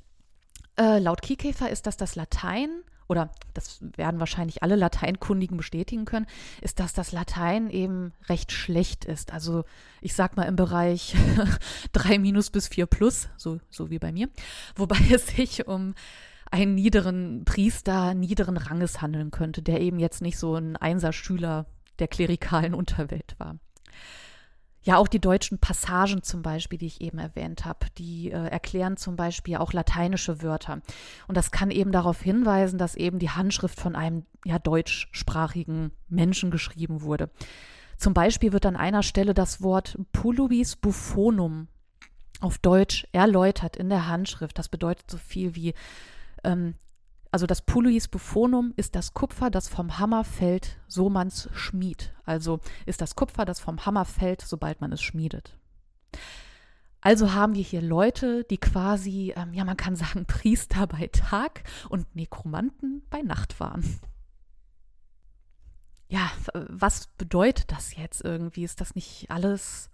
äh, 0.79 0.99
laut 0.99 1.23
Kiekäfer 1.23 1.71
ist 1.71 1.87
das 1.87 1.97
das 1.97 2.15
Latein, 2.15 2.69
oder 3.07 3.29
das 3.55 3.79
werden 3.97 4.19
wahrscheinlich 4.19 4.63
alle 4.63 4.75
Lateinkundigen 4.75 5.57
bestätigen 5.57 6.05
können, 6.05 6.27
ist, 6.61 6.79
dass 6.79 6.93
das 6.93 7.11
Latein 7.11 7.69
eben 7.69 8.13
recht 8.29 8.51
schlecht 8.51 9.05
ist. 9.05 9.33
Also 9.33 9.65
ich 10.01 10.13
sag 10.13 10.37
mal 10.37 10.43
im 10.43 10.55
Bereich 10.55 11.15
3 11.93 12.19
minus 12.19 12.51
bis 12.51 12.67
4 12.67 12.85
plus, 12.85 13.27
so, 13.37 13.59
so 13.69 13.89
wie 13.89 13.99
bei 13.99 14.11
mir. 14.11 14.29
Wobei 14.75 14.99
es 15.11 15.27
sich 15.27 15.67
um 15.67 15.93
einen 16.51 16.75
niederen 16.75 17.43
Priester 17.45 18.13
niederen 18.13 18.57
Ranges 18.57 19.01
handeln 19.01 19.31
könnte, 19.31 19.61
der 19.61 19.81
eben 19.81 19.99
jetzt 19.99 20.21
nicht 20.21 20.37
so 20.37 20.55
ein 20.55 20.75
Einserschüler 20.75 21.65
der 21.99 22.07
klerikalen 22.07 22.73
Unterwelt 22.81 23.35
war. 23.39 23.57
Ja, 24.83 24.97
auch 24.97 25.07
die 25.07 25.19
deutschen 25.19 25.59
Passagen 25.59 26.23
zum 26.23 26.41
Beispiel, 26.41 26.79
die 26.79 26.87
ich 26.87 27.01
eben 27.01 27.19
erwähnt 27.19 27.65
habe, 27.65 27.85
die 27.99 28.31
äh, 28.31 28.47
erklären 28.47 28.97
zum 28.97 29.15
Beispiel 29.15 29.57
auch 29.57 29.73
lateinische 29.73 30.41
Wörter. 30.41 30.81
Und 31.27 31.37
das 31.37 31.51
kann 31.51 31.69
eben 31.69 31.91
darauf 31.91 32.19
hinweisen, 32.19 32.79
dass 32.79 32.95
eben 32.95 33.19
die 33.19 33.29
Handschrift 33.29 33.79
von 33.79 33.95
einem 33.95 34.25
ja, 34.43 34.57
deutschsprachigen 34.57 35.91
Menschen 36.09 36.49
geschrieben 36.49 37.03
wurde. 37.03 37.29
Zum 37.97 38.15
Beispiel 38.15 38.53
wird 38.53 38.65
an 38.65 38.75
einer 38.75 39.03
Stelle 39.03 39.35
das 39.35 39.61
Wort 39.61 39.99
puluis 40.11 40.75
buffonum 40.75 41.67
auf 42.39 42.57
Deutsch 42.57 43.05
erläutert 43.11 43.77
in 43.77 43.89
der 43.89 44.07
Handschrift. 44.07 44.57
Das 44.57 44.67
bedeutet 44.67 45.11
so 45.11 45.17
viel 45.17 45.53
wie 45.53 45.75
ähm, 46.43 46.75
also 47.31 47.47
das 47.47 47.61
Puluis 47.61 48.09
buffonum 48.09 48.73
ist 48.75 48.95
das 48.95 49.13
Kupfer, 49.13 49.49
das 49.49 49.69
vom 49.69 49.97
Hammer 49.99 50.25
fällt, 50.25 50.77
so 50.87 51.09
man's 51.09 51.49
schmied. 51.53 52.13
Also 52.25 52.59
ist 52.85 52.99
das 52.99 53.15
Kupfer, 53.15 53.45
das 53.45 53.61
vom 53.61 53.85
Hammer 53.85 54.03
fällt, 54.03 54.41
sobald 54.41 54.81
man 54.81 54.91
es 54.91 55.01
schmiedet. 55.01 55.57
Also 56.99 57.33
haben 57.33 57.55
wir 57.55 57.63
hier 57.63 57.81
Leute, 57.81 58.43
die 58.43 58.59
quasi, 58.59 59.33
ähm, 59.35 59.53
ja, 59.53 59.63
man 59.63 59.77
kann 59.77 59.95
sagen, 59.95 60.25
Priester 60.27 60.87
bei 60.87 61.07
Tag 61.07 61.63
und 61.89 62.15
Nekromanten 62.15 63.03
bei 63.09 63.21
Nacht 63.21 63.59
waren. 63.59 63.99
Ja, 66.09 66.29
was 66.53 67.07
bedeutet 67.07 67.71
das 67.71 67.95
jetzt 67.95 68.21
irgendwie? 68.21 68.65
Ist 68.65 68.81
das 68.81 68.95
nicht 68.95 69.31
alles 69.31 69.89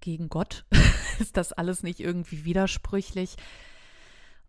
gegen 0.00 0.28
Gott? 0.28 0.64
ist 1.18 1.36
das 1.36 1.52
alles 1.52 1.82
nicht 1.82 1.98
irgendwie 1.98 2.44
widersprüchlich? 2.44 3.36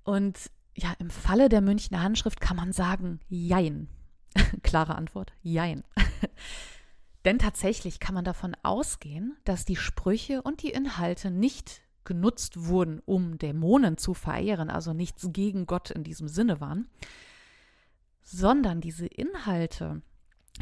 Und 0.03 0.51
ja, 0.77 0.93
im 0.99 1.09
Falle 1.09 1.49
der 1.49 1.61
Münchner 1.61 2.03
Handschrift 2.03 2.39
kann 2.39 2.55
man 2.55 2.71
sagen, 2.71 3.19
jein. 3.29 3.89
Klare 4.63 4.95
Antwort, 4.95 5.33
jein. 5.41 5.83
Denn 7.25 7.39
tatsächlich 7.39 7.99
kann 7.99 8.15
man 8.15 8.23
davon 8.23 8.55
ausgehen, 8.63 9.35
dass 9.43 9.65
die 9.65 9.75
Sprüche 9.75 10.41
und 10.43 10.61
die 10.61 10.69
Inhalte 10.69 11.31
nicht 11.31 11.81
genutzt 12.05 12.67
wurden, 12.67 13.01
um 13.05 13.37
Dämonen 13.37 13.97
zu 13.97 14.13
verehren, 14.13 14.69
also 14.69 14.93
nichts 14.93 15.27
gegen 15.33 15.65
Gott 15.65 15.91
in 15.91 16.03
diesem 16.03 16.27
Sinne 16.27 16.61
waren, 16.61 16.87
sondern 18.21 18.79
diese 18.79 19.07
Inhalte, 19.07 20.03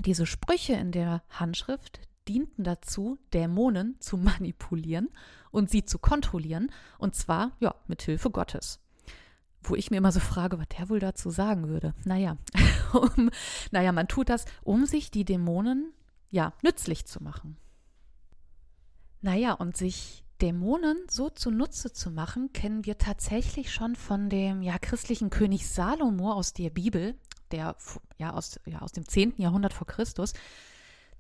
diese 0.06 0.26
Sprüche 0.26 0.74
in 0.74 0.92
der 0.92 1.24
Handschrift 1.30 2.00
dienten 2.28 2.64
dazu, 2.64 3.20
Dämonen 3.34 4.00
zu 4.00 4.18
manipulieren 4.18 5.10
und 5.52 5.70
sie 5.70 5.84
zu 5.84 6.00
kontrollieren, 6.00 6.72
und 6.98 7.16
zwar 7.16 7.52
ja 7.60 7.76
mit 7.88 8.02
Hilfe 8.02 8.32
Gottes. 8.32 8.80
Wo 9.68 9.76
ich 9.76 9.90
mir 9.92 9.98
immer 9.98 10.12
so 10.12 10.20
frage, 10.20 10.60
was 10.60 10.68
der 10.78 10.90
wohl 10.90 11.00
dazu 11.00 11.30
sagen 11.30 11.68
würde. 11.68 11.94
Naja, 12.04 12.38
um, 12.94 13.30
naja, 13.72 13.92
man 13.92 14.08
tut 14.08 14.30
das, 14.30 14.46
um 14.64 14.86
sich 14.86 15.12
die 15.12 15.26
Dämonen 15.26 15.94
ja 16.30 16.54
nützlich 16.62 17.06
zu 17.06 17.24
machen. 17.24 17.58
Naja, 19.22 19.54
und 19.54 19.76
sich 19.76 20.24
Dämonen 20.42 20.98
so 21.10 21.30
zunutze 21.30 21.94
zu 21.94 22.12
machen, 22.12 22.52
kennen 22.54 22.86
wir 22.86 22.98
tatsächlich 22.98 23.74
schon 23.74 23.96
von 23.96 24.30
dem 24.30 24.62
ja, 24.62 24.78
christlichen 24.78 25.30
König 25.30 25.68
Salomo 25.68 26.32
aus 26.32 26.54
der 26.54 26.70
Bibel, 26.70 27.16
der 27.52 27.76
ja 28.18 28.34
aus, 28.34 28.60
ja, 28.66 28.80
aus 28.82 28.92
dem 28.92 29.08
10. 29.08 29.36
Jahrhundert 29.38 29.74
vor 29.74 29.88
Christus, 29.88 30.34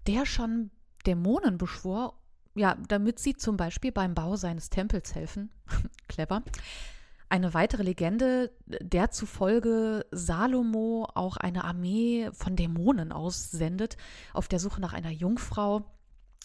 der 0.05 0.25
schon 0.25 0.69
Dämonen 1.05 1.57
beschwor, 1.57 2.19
ja, 2.55 2.75
damit 2.87 3.19
sie 3.19 3.35
zum 3.35 3.57
Beispiel 3.57 3.91
beim 3.91 4.13
Bau 4.13 4.35
seines 4.35 4.69
Tempels 4.69 5.15
helfen. 5.15 5.51
Clever. 6.07 6.43
Eine 7.35 7.53
weitere 7.53 7.83
Legende, 7.83 8.49
der 8.65 9.11
zufolge 9.11 10.05
Salomo 10.11 11.05
auch 11.15 11.35
eine 11.35 11.65
Armee 11.65 12.29
von 12.31 12.55
Dämonen 12.55 13.11
aussendet, 13.11 13.97
auf 14.31 14.47
der 14.47 14.59
Suche 14.59 14.79
nach 14.79 14.93
einer 14.93 15.09
Jungfrau, 15.09 15.83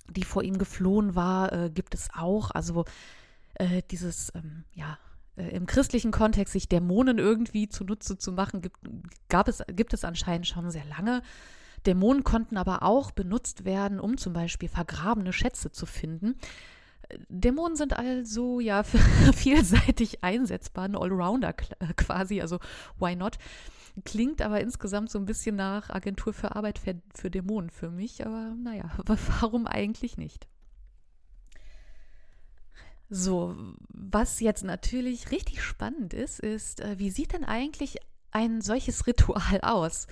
die 0.08 0.24
vor 0.24 0.42
ihm 0.42 0.58
geflohen 0.58 1.14
war, 1.14 1.52
äh, 1.52 1.70
gibt 1.70 1.94
es 1.94 2.08
auch. 2.12 2.50
Also 2.50 2.86
äh, 3.54 3.82
dieses, 3.88 4.32
ähm, 4.34 4.64
ja, 4.72 4.98
äh, 5.36 5.50
im 5.50 5.66
christlichen 5.66 6.10
Kontext 6.10 6.54
sich 6.54 6.68
Dämonen 6.68 7.18
irgendwie 7.18 7.68
zunutze 7.68 8.18
zu 8.18 8.32
machen, 8.32 8.60
gibt, 8.60 8.78
gab 9.28 9.46
es, 9.46 9.62
gibt 9.68 9.94
es 9.94 10.02
anscheinend 10.02 10.48
schon 10.48 10.72
sehr 10.72 10.86
lange. 10.86 11.22
Dämonen 11.86 12.24
konnten 12.24 12.56
aber 12.56 12.82
auch 12.82 13.12
benutzt 13.12 13.64
werden, 13.64 14.00
um 14.00 14.18
zum 14.18 14.32
Beispiel 14.32 14.68
vergrabene 14.68 15.32
Schätze 15.32 15.70
zu 15.70 15.86
finden. 15.86 16.34
Dämonen 17.28 17.76
sind 17.76 17.96
also 17.96 18.60
ja 18.60 18.82
vielseitig 19.34 20.22
einsetzbar, 20.24 20.84
ein 20.84 20.96
Allrounder 20.96 21.54
äh, 21.80 21.92
quasi, 21.96 22.40
also 22.40 22.58
why 22.98 23.16
not? 23.16 23.38
Klingt 24.04 24.40
aber 24.40 24.60
insgesamt 24.60 25.10
so 25.10 25.18
ein 25.18 25.26
bisschen 25.26 25.56
nach 25.56 25.90
Agentur 25.90 26.32
für 26.32 26.54
Arbeit 26.54 26.78
für, 26.78 27.00
für 27.14 27.30
Dämonen 27.30 27.70
für 27.70 27.90
mich, 27.90 28.24
aber 28.24 28.54
naja, 28.62 28.90
warum 29.40 29.66
eigentlich 29.66 30.16
nicht? 30.16 30.46
So, 33.12 33.56
was 33.88 34.38
jetzt 34.38 34.62
natürlich 34.62 35.32
richtig 35.32 35.62
spannend 35.62 36.14
ist, 36.14 36.38
ist, 36.38 36.80
äh, 36.80 36.98
wie 36.98 37.10
sieht 37.10 37.32
denn 37.32 37.44
eigentlich 37.44 37.96
ein 38.30 38.60
solches 38.60 39.06
Ritual 39.08 39.60
aus? 39.62 40.06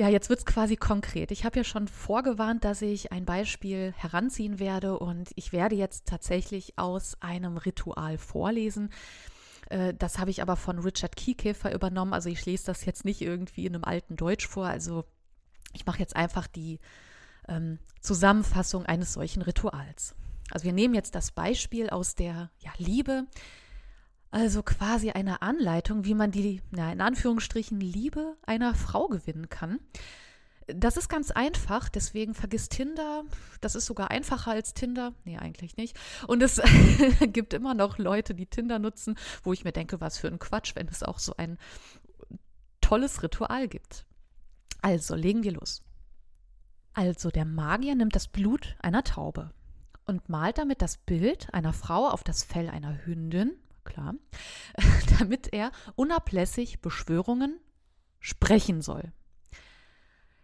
Ja, 0.00 0.08
jetzt 0.08 0.30
wird 0.30 0.38
es 0.38 0.46
quasi 0.46 0.76
konkret. 0.76 1.30
Ich 1.30 1.44
habe 1.44 1.58
ja 1.58 1.62
schon 1.62 1.86
vorgewarnt, 1.86 2.64
dass 2.64 2.80
ich 2.80 3.12
ein 3.12 3.26
Beispiel 3.26 3.92
heranziehen 3.94 4.58
werde 4.58 4.98
und 4.98 5.30
ich 5.34 5.52
werde 5.52 5.76
jetzt 5.76 6.08
tatsächlich 6.08 6.78
aus 6.78 7.18
einem 7.20 7.58
Ritual 7.58 8.16
vorlesen. 8.16 8.88
Äh, 9.68 9.92
das 9.92 10.18
habe 10.18 10.30
ich 10.30 10.40
aber 10.40 10.56
von 10.56 10.78
Richard 10.78 11.16
Kiekäfer 11.16 11.74
übernommen. 11.74 12.14
Also 12.14 12.30
ich 12.30 12.46
lese 12.46 12.64
das 12.64 12.86
jetzt 12.86 13.04
nicht 13.04 13.20
irgendwie 13.20 13.66
in 13.66 13.74
einem 13.74 13.84
alten 13.84 14.16
Deutsch 14.16 14.48
vor. 14.48 14.64
Also 14.64 15.04
ich 15.74 15.84
mache 15.84 15.98
jetzt 15.98 16.16
einfach 16.16 16.46
die 16.46 16.80
ähm, 17.46 17.78
Zusammenfassung 18.00 18.86
eines 18.86 19.12
solchen 19.12 19.42
Rituals. 19.42 20.14
Also 20.50 20.64
wir 20.64 20.72
nehmen 20.72 20.94
jetzt 20.94 21.14
das 21.14 21.30
Beispiel 21.30 21.90
aus 21.90 22.14
der 22.14 22.50
ja, 22.60 22.72
Liebe 22.78 23.26
also 24.30 24.62
quasi 24.62 25.10
eine 25.10 25.42
Anleitung, 25.42 26.04
wie 26.04 26.14
man 26.14 26.30
die, 26.30 26.62
ja, 26.74 26.92
in 26.92 27.00
Anführungsstrichen, 27.00 27.80
Liebe 27.80 28.36
einer 28.46 28.74
Frau 28.74 29.08
gewinnen 29.08 29.48
kann. 29.48 29.80
Das 30.68 30.96
ist 30.96 31.08
ganz 31.08 31.32
einfach, 31.32 31.88
deswegen 31.88 32.34
vergiss 32.34 32.68
Tinder. 32.68 33.24
Das 33.60 33.74
ist 33.74 33.86
sogar 33.86 34.12
einfacher 34.12 34.52
als 34.52 34.72
Tinder. 34.72 35.14
Nee, 35.24 35.36
eigentlich 35.36 35.76
nicht. 35.76 35.98
Und 36.28 36.42
es 36.44 36.62
gibt 37.32 37.54
immer 37.54 37.74
noch 37.74 37.98
Leute, 37.98 38.34
die 38.34 38.46
Tinder 38.46 38.78
nutzen, 38.78 39.16
wo 39.42 39.52
ich 39.52 39.64
mir 39.64 39.72
denke, 39.72 40.00
was 40.00 40.18
für 40.18 40.28
ein 40.28 40.38
Quatsch, 40.38 40.76
wenn 40.76 40.86
es 40.86 41.02
auch 41.02 41.18
so 41.18 41.34
ein 41.36 41.58
tolles 42.80 43.24
Ritual 43.24 43.66
gibt. 43.66 44.06
Also, 44.80 45.16
legen 45.16 45.42
wir 45.42 45.52
los. 45.52 45.82
Also, 46.94 47.30
der 47.30 47.44
Magier 47.44 47.96
nimmt 47.96 48.14
das 48.14 48.28
Blut 48.28 48.76
einer 48.80 49.02
Taube 49.02 49.50
und 50.06 50.28
malt 50.28 50.58
damit 50.58 50.82
das 50.82 50.98
Bild 50.98 51.52
einer 51.52 51.72
Frau 51.72 52.08
auf 52.08 52.22
das 52.22 52.44
Fell 52.44 52.68
einer 52.68 53.04
Hündin 53.04 53.59
klar, 53.90 54.14
damit 55.18 55.52
er 55.52 55.72
unablässig 55.96 56.80
Beschwörungen 56.80 57.58
sprechen 58.20 58.82
soll. 58.82 59.12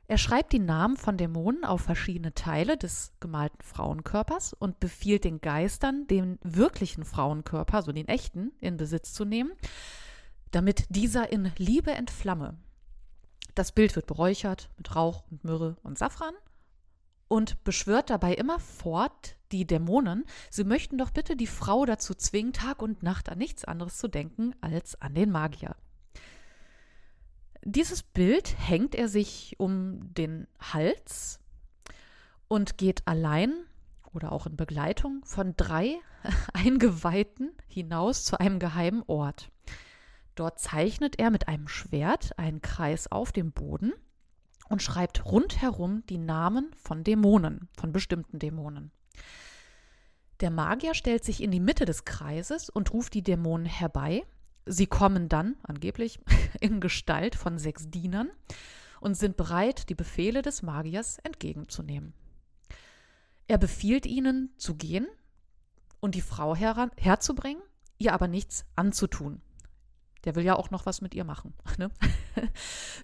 Er 0.09 0.19
schreibt 0.19 0.53
die 0.53 0.61
Namen 0.61 0.97
von 0.97 1.17
Dämonen 1.17 1.65
auf 1.65 1.81
verschiedene 1.81 2.33
Teile 2.33 2.77
des 2.77 3.13
gemalten 3.19 3.61
Frauenkörpers 3.61 4.53
und 4.53 4.79
befiehlt 4.79 5.25
den 5.25 5.41
Geistern, 5.41 6.07
den 6.07 6.39
wirklichen 6.43 7.05
Frauenkörper, 7.05 7.83
so 7.83 7.91
den 7.91 8.07
echten, 8.07 8.53
in 8.61 8.77
Besitz 8.77 9.13
zu 9.13 9.25
nehmen, 9.25 9.51
damit 10.53 10.85
dieser 10.91 11.33
in 11.33 11.51
Liebe 11.59 11.91
entflamme. 11.91 12.57
Das 13.57 13.73
Bild 13.73 13.97
wird 13.97 14.07
beräuchert 14.07 14.71
mit 14.77 14.95
Rauch 14.95 15.25
und 15.31 15.43
Myrrhe 15.43 15.77
und 15.83 15.99
Safran 15.99 16.35
und 17.29 17.63
beschwört 17.65 18.11
dabei 18.11 18.35
immerfort 18.35 19.37
die 19.53 19.67
Dämonen, 19.67 20.25
sie 20.51 20.65
möchten 20.65 20.99
doch 20.99 21.11
bitte 21.11 21.37
die 21.37 21.47
Frau 21.47 21.85
dazu 21.85 22.15
zwingen, 22.15 22.53
Tag 22.53 22.83
und 22.83 23.03
Nacht 23.03 23.29
an 23.29 23.39
nichts 23.39 23.65
anderes 23.65 23.99
zu 23.99 24.09
denken 24.09 24.55
als 24.61 25.01
an 25.01 25.15
den 25.15 25.31
Magier. 25.31 25.77
Dieses 27.65 28.03
Bild 28.03 28.55
hängt 28.59 28.95
er 28.95 29.09
sich 29.09 29.57
um 29.59 30.15
den 30.15 30.47
Hals 30.61 31.41
und 32.49 32.79
geht 32.79 33.07
allein 33.07 33.53
oder 34.13 34.33
auch 34.33 34.47
in 34.47 34.57
Begleitung 34.57 35.25
von 35.25 35.55
drei 35.57 35.97
Eingeweihten 36.53 37.53
hinaus 37.67 38.25
zu 38.25 38.39
einem 38.39 38.59
geheimen 38.59 39.03
Ort. 39.07 39.51
Dort 40.37 40.61
zeichnet 40.61 41.19
er 41.19 41.31
mit 41.31 41.49
einem 41.49 41.67
Schwert 41.67 42.39
einen 42.39 42.61
Kreis 42.61 43.11
auf 43.11 43.33
dem 43.33 43.53
Boden 43.53 43.93
und 44.69 44.83
schreibt 44.83 45.25
rundherum 45.25 46.05
die 46.09 46.19
Namen 46.19 46.71
von 46.77 47.05
Dämonen, 47.05 47.69
von 47.77 47.93
bestimmten 47.93 48.39
Dämonen. 48.39 48.91
Der 50.41 50.51
Magier 50.51 50.95
stellt 50.95 51.25
sich 51.25 51.43
in 51.43 51.51
die 51.51 51.61
Mitte 51.61 51.85
des 51.85 52.05
Kreises 52.05 52.69
und 52.69 52.93
ruft 52.93 53.15
die 53.15 53.23
Dämonen 53.23 53.67
herbei. 53.67 54.25
Sie 54.67 54.87
kommen 54.87 55.29
dann, 55.29 55.57
angeblich, 55.63 56.19
in 56.61 56.81
Gestalt 56.81 57.35
von 57.35 57.59
sechs 57.59 57.89
Dienern 57.89 58.29
und 59.01 59.15
sind 59.17 59.37
bereit, 59.37 59.89
die 59.89 59.95
Befehle 59.95 60.43
des 60.43 60.63
Magiers 60.63 61.19
entgegenzunehmen. 61.19 62.13
Er 63.49 63.59
befiehlt 63.59 64.07
ihnen 64.07 64.51
zu 64.57 64.75
gehen 64.75 65.07
und 66.01 66.15
die 66.15 66.21
Frau 66.21 66.55
heran, 66.55 66.91
herzubringen, 66.99 67.63
ihr 67.99 68.13
aber 68.13 68.29
nichts 68.29 68.67
anzutun. 68.75 69.41
Der 70.27 70.35
will 70.35 70.45
ja 70.45 70.57
auch 70.57 70.71
noch 70.71 70.85
was 70.85 71.01
mit 71.01 71.15
ihr 71.15 71.25
machen. 71.25 71.55
Ne? 71.79 71.91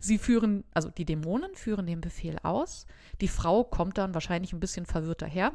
Sie 0.00 0.18
führen, 0.18 0.64
also 0.72 0.88
die 0.90 1.04
Dämonen 1.04 1.54
führen 1.54 1.86
den 1.86 2.00
Befehl 2.00 2.38
aus. 2.42 2.86
Die 3.20 3.28
Frau 3.28 3.64
kommt 3.64 3.98
dann 3.98 4.14
wahrscheinlich 4.14 4.52
ein 4.52 4.60
bisschen 4.60 4.86
verwirrt 4.86 5.22
daher, 5.22 5.52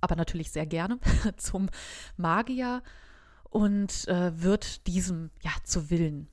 aber 0.00 0.16
natürlich 0.16 0.50
sehr 0.50 0.66
gerne 0.66 0.98
zum 1.36 1.68
Magier 2.16 2.82
und 3.44 4.06
äh, 4.08 4.42
wird 4.42 4.86
diesem 4.86 5.30
ja 5.42 5.50
zu 5.64 5.90
Willen. 5.90 6.28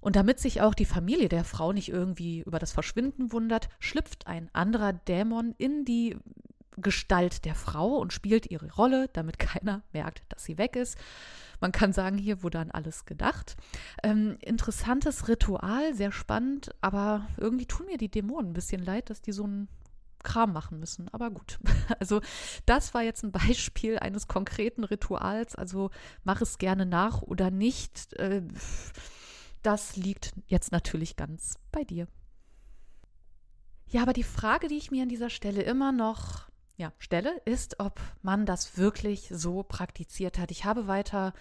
Und 0.00 0.16
damit 0.16 0.40
sich 0.40 0.60
auch 0.60 0.74
die 0.74 0.86
Familie 0.86 1.28
der 1.28 1.44
Frau 1.44 1.72
nicht 1.72 1.88
irgendwie 1.88 2.40
über 2.40 2.58
das 2.58 2.72
Verschwinden 2.72 3.32
wundert, 3.32 3.68
schlüpft 3.78 4.26
ein 4.26 4.48
anderer 4.54 4.92
Dämon 4.92 5.54
in 5.58 5.84
die 5.84 6.16
Gestalt 6.76 7.44
der 7.44 7.54
Frau 7.54 7.96
und 7.96 8.12
spielt 8.12 8.50
ihre 8.50 8.72
Rolle, 8.72 9.08
damit 9.12 9.38
keiner 9.38 9.82
merkt, 9.92 10.22
dass 10.28 10.44
sie 10.44 10.58
weg 10.58 10.76
ist. 10.76 10.96
Man 11.60 11.72
kann 11.72 11.92
sagen, 11.92 12.16
hier 12.16 12.42
wurde 12.42 12.58
an 12.58 12.70
alles 12.70 13.04
gedacht. 13.04 13.56
Ähm, 14.02 14.38
interessantes 14.40 15.28
Ritual, 15.28 15.94
sehr 15.94 16.12
spannend, 16.12 16.70
aber 16.80 17.26
irgendwie 17.36 17.66
tun 17.66 17.86
mir 17.86 17.98
die 17.98 18.10
Dämonen 18.10 18.50
ein 18.50 18.54
bisschen 18.54 18.82
leid, 18.82 19.10
dass 19.10 19.20
die 19.20 19.32
so 19.32 19.44
einen 19.44 19.68
Kram 20.22 20.52
machen 20.52 20.78
müssen. 20.80 21.08
Aber 21.08 21.30
gut. 21.30 21.58
Also, 21.98 22.20
das 22.66 22.94
war 22.94 23.02
jetzt 23.02 23.24
ein 23.24 23.32
Beispiel 23.32 23.98
eines 23.98 24.28
konkreten 24.28 24.84
Rituals. 24.84 25.56
Also, 25.56 25.90
mach 26.22 26.40
es 26.40 26.58
gerne 26.58 26.86
nach 26.86 27.20
oder 27.20 27.50
nicht. 27.50 28.12
Äh, 28.14 28.42
das 29.62 29.96
liegt 29.96 30.32
jetzt 30.46 30.72
natürlich 30.72 31.16
ganz 31.16 31.58
bei 31.72 31.82
dir. 31.82 32.06
Ja, 33.88 34.02
aber 34.02 34.12
die 34.12 34.22
Frage, 34.22 34.68
die 34.68 34.76
ich 34.76 34.92
mir 34.92 35.02
an 35.02 35.08
dieser 35.08 35.30
Stelle 35.30 35.62
immer 35.62 35.90
noch 35.90 36.49
ja, 36.80 36.92
stelle, 36.98 37.40
ist, 37.44 37.78
ob 37.78 38.00
man 38.22 38.46
das 38.46 38.76
wirklich 38.76 39.28
so 39.32 39.62
praktiziert 39.62 40.38
hat. 40.38 40.50
Ich 40.50 40.64
habe 40.64 40.88
weiter 40.88 41.32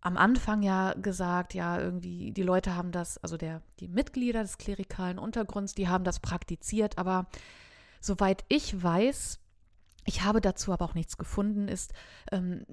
am 0.00 0.16
Anfang 0.16 0.62
ja 0.62 0.94
gesagt, 0.94 1.52
ja, 1.52 1.78
irgendwie, 1.78 2.30
die 2.30 2.42
Leute 2.42 2.74
haben 2.74 2.90
das, 2.90 3.18
also 3.18 3.36
der, 3.36 3.60
die 3.80 3.88
Mitglieder 3.88 4.40
des 4.40 4.56
klerikalen 4.56 5.18
Untergrunds, 5.18 5.74
die 5.74 5.88
haben 5.88 6.04
das 6.04 6.20
praktiziert, 6.20 6.96
aber 6.96 7.26
Soweit 8.00 8.44
ich 8.48 8.82
weiß, 8.82 9.38
ich 10.06 10.22
habe 10.22 10.40
dazu 10.40 10.72
aber 10.72 10.86
auch 10.86 10.94
nichts 10.94 11.18
gefunden, 11.18 11.68
ist, 11.68 11.92
ähm, 12.32 12.64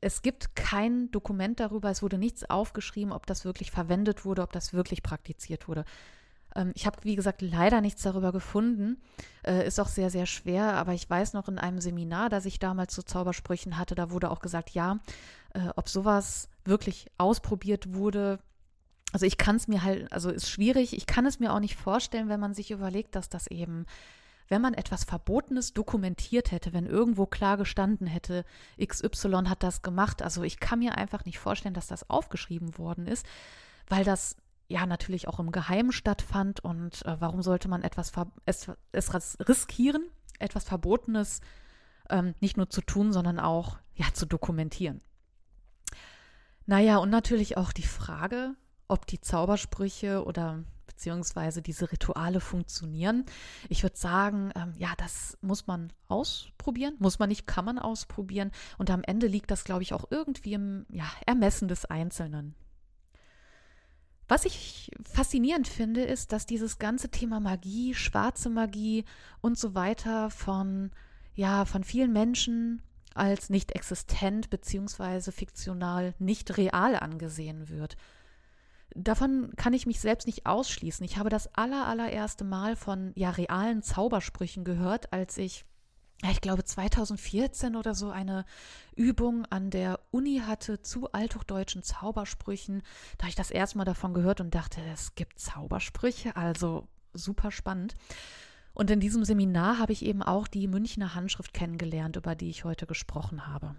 es 0.00 0.22
gibt 0.22 0.54
kein 0.54 1.10
Dokument 1.10 1.58
darüber, 1.58 1.90
es 1.90 2.02
wurde 2.02 2.18
nichts 2.18 2.48
aufgeschrieben, 2.48 3.12
ob 3.12 3.26
das 3.26 3.44
wirklich 3.44 3.72
verwendet 3.72 4.24
wurde, 4.24 4.42
ob 4.42 4.52
das 4.52 4.72
wirklich 4.72 5.02
praktiziert 5.02 5.66
wurde. 5.66 5.84
Ähm, 6.56 6.72
ich 6.74 6.86
habe, 6.86 6.96
wie 7.02 7.14
gesagt, 7.14 7.42
leider 7.42 7.80
nichts 7.80 8.02
darüber 8.02 8.32
gefunden. 8.32 9.00
Äh, 9.44 9.66
ist 9.66 9.78
auch 9.78 9.88
sehr, 9.88 10.10
sehr 10.10 10.26
schwer, 10.26 10.74
aber 10.74 10.94
ich 10.94 11.08
weiß 11.08 11.34
noch 11.34 11.48
in 11.48 11.58
einem 11.58 11.80
Seminar, 11.80 12.30
das 12.30 12.46
ich 12.46 12.58
damals 12.58 12.94
zu 12.94 13.02
Zaubersprüchen 13.02 13.78
hatte, 13.78 13.94
da 13.94 14.10
wurde 14.10 14.30
auch 14.30 14.40
gesagt, 14.40 14.70
ja, 14.70 14.98
äh, 15.54 15.68
ob 15.76 15.88
sowas 15.88 16.48
wirklich 16.64 17.06
ausprobiert 17.18 17.94
wurde, 17.94 18.40
also 19.12 19.24
ich 19.24 19.38
kann 19.38 19.56
es 19.56 19.68
mir 19.68 19.82
halt, 19.82 20.10
also 20.12 20.30
ist 20.30 20.50
schwierig, 20.50 20.96
ich 20.96 21.06
kann 21.06 21.26
es 21.26 21.38
mir 21.38 21.52
auch 21.52 21.60
nicht 21.60 21.76
vorstellen, 21.76 22.28
wenn 22.28 22.40
man 22.40 22.54
sich 22.54 22.70
überlegt, 22.70 23.14
dass 23.14 23.28
das 23.28 23.46
eben, 23.46 23.86
wenn 24.48 24.60
man 24.60 24.74
etwas 24.74 25.04
Verbotenes 25.04 25.72
dokumentiert 25.72 26.50
hätte, 26.50 26.72
wenn 26.72 26.86
irgendwo 26.86 27.26
klar 27.26 27.56
gestanden 27.56 28.06
hätte, 28.06 28.44
XY 28.84 29.44
hat 29.46 29.62
das 29.62 29.82
gemacht, 29.82 30.22
also 30.22 30.42
ich 30.42 30.58
kann 30.58 30.80
mir 30.80 30.98
einfach 30.98 31.24
nicht 31.24 31.38
vorstellen, 31.38 31.74
dass 31.74 31.86
das 31.86 32.10
aufgeschrieben 32.10 32.78
worden 32.78 33.06
ist, 33.06 33.24
weil 33.88 34.04
das 34.04 34.36
ja 34.68 34.86
natürlich 34.86 35.28
auch 35.28 35.38
im 35.38 35.52
Geheimen 35.52 35.92
stattfand 35.92 36.60
und 36.60 37.04
äh, 37.06 37.16
warum 37.20 37.42
sollte 37.42 37.68
man 37.68 37.82
etwas 37.82 38.12
es, 38.44 38.70
es 38.92 39.38
riskieren, 39.48 40.04
etwas 40.38 40.64
Verbotenes 40.64 41.40
ähm, 42.10 42.34
nicht 42.40 42.56
nur 42.56 42.70
zu 42.70 42.80
tun, 42.80 43.12
sondern 43.12 43.38
auch 43.38 43.78
ja 43.94 44.06
zu 44.12 44.26
dokumentieren. 44.26 45.00
Naja, 46.66 46.98
und 46.98 47.10
natürlich 47.10 47.56
auch 47.56 47.72
die 47.72 47.86
Frage, 47.86 48.54
ob 48.88 49.06
die 49.06 49.20
Zaubersprüche 49.20 50.24
oder 50.24 50.64
beziehungsweise 50.86 51.62
diese 51.62 51.92
Rituale 51.92 52.40
funktionieren. 52.40 53.24
Ich 53.68 53.82
würde 53.82 53.96
sagen, 53.96 54.50
ähm, 54.56 54.74
ja, 54.78 54.94
das 54.96 55.36
muss 55.42 55.66
man 55.66 55.92
ausprobieren. 56.08 56.94
Muss 56.98 57.18
man 57.18 57.28
nicht, 57.28 57.46
kann 57.46 57.64
man 57.64 57.78
ausprobieren. 57.78 58.50
Und 58.78 58.90
am 58.90 59.02
Ende 59.04 59.26
liegt 59.26 59.50
das, 59.50 59.64
glaube 59.64 59.82
ich, 59.82 59.92
auch 59.92 60.06
irgendwie 60.10 60.54
im 60.54 60.86
ja, 60.88 61.04
Ermessen 61.26 61.68
des 61.68 61.84
Einzelnen. 61.84 62.54
Was 64.28 64.44
ich 64.44 64.90
faszinierend 65.04 65.68
finde, 65.68 66.02
ist, 66.02 66.32
dass 66.32 66.46
dieses 66.46 66.78
ganze 66.78 67.10
Thema 67.10 67.38
Magie, 67.38 67.94
schwarze 67.94 68.50
Magie 68.50 69.04
und 69.40 69.58
so 69.58 69.74
weiter 69.74 70.30
von, 70.30 70.90
ja, 71.34 71.64
von 71.64 71.84
vielen 71.84 72.12
Menschen 72.12 72.82
als 73.14 73.50
nicht 73.50 73.72
existent 73.72 74.50
beziehungsweise 74.50 75.32
fiktional 75.32 76.14
nicht 76.18 76.56
real 76.56 76.96
angesehen 76.96 77.68
wird. 77.68 77.96
Davon 78.94 79.52
kann 79.56 79.74
ich 79.74 79.86
mich 79.86 80.00
selbst 80.00 80.26
nicht 80.26 80.46
ausschließen. 80.46 81.04
Ich 81.04 81.18
habe 81.18 81.28
das 81.28 81.54
aller, 81.54 81.86
allererste 81.86 82.44
Mal 82.44 82.76
von 82.76 83.12
ja 83.14 83.30
realen 83.30 83.82
Zaubersprüchen 83.82 84.64
gehört, 84.64 85.12
als 85.12 85.38
ich 85.38 85.64
ich 86.22 86.40
glaube 86.40 86.64
2014 86.64 87.76
oder 87.76 87.94
so 87.94 88.10
eine 88.10 88.44
Übung 88.94 89.44
an 89.46 89.70
der 89.70 90.00
Uni 90.10 90.42
hatte 90.46 90.80
zu 90.80 91.12
althochdeutschen 91.12 91.82
Zaubersprüchen. 91.82 92.82
Da 93.18 93.24
habe 93.24 93.30
ich 93.30 93.36
das 93.36 93.50
erste 93.50 93.78
Mal 93.78 93.84
davon 93.84 94.14
gehört 94.14 94.40
und 94.40 94.54
dachte, 94.54 94.80
es 94.92 95.14
gibt 95.14 95.38
Zaubersprüche, 95.38 96.34
also 96.36 96.88
super 97.12 97.50
spannend. 97.50 97.94
Und 98.72 98.90
in 98.90 99.00
diesem 99.00 99.24
Seminar 99.24 99.78
habe 99.78 99.92
ich 99.92 100.04
eben 100.04 100.22
auch 100.22 100.48
die 100.48 100.68
Münchner 100.68 101.14
Handschrift 101.14 101.54
kennengelernt, 101.54 102.16
über 102.16 102.34
die 102.34 102.50
ich 102.50 102.64
heute 102.64 102.86
gesprochen 102.86 103.46
habe. 103.46 103.74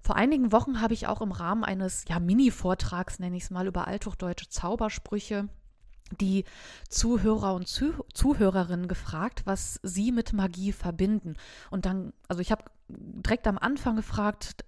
Vor 0.00 0.16
einigen 0.16 0.52
Wochen 0.52 0.82
habe 0.82 0.92
ich 0.92 1.06
auch 1.06 1.22
im 1.22 1.32
Rahmen 1.32 1.64
eines 1.64 2.04
ja, 2.08 2.18
Mini-Vortrags, 2.18 3.18
nenne 3.18 3.36
ich 3.36 3.44
es 3.44 3.50
mal, 3.50 3.66
über 3.66 3.86
althochdeutsche 3.86 4.48
Zaubersprüche 4.48 5.48
die 6.20 6.44
Zuhörer 6.88 7.54
und 7.54 7.68
Zuh 7.68 8.04
Zuhörerinnen 8.12 8.88
gefragt, 8.88 9.42
was 9.44 9.80
sie 9.82 10.12
mit 10.12 10.32
Magie 10.32 10.72
verbinden. 10.72 11.36
Und 11.70 11.86
dann, 11.86 12.12
also 12.28 12.40
ich 12.40 12.50
habe 12.50 12.64
direkt 12.88 13.46
am 13.46 13.58
Anfang 13.58 13.96
gefragt, 13.96 14.64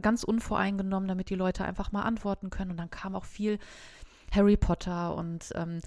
ganz 0.00 0.24
unvoreingenommen, 0.24 1.08
damit 1.08 1.30
die 1.30 1.34
Leute 1.34 1.64
einfach 1.64 1.92
mal 1.92 2.02
antworten 2.02 2.50
können. 2.50 2.72
Und 2.72 2.76
dann 2.78 2.90
kam 2.90 3.14
auch 3.14 3.24
viel 3.24 3.58
Harry 4.32 4.56
Potter 4.56 5.14
und 5.14 5.50
ähm, 5.54 5.80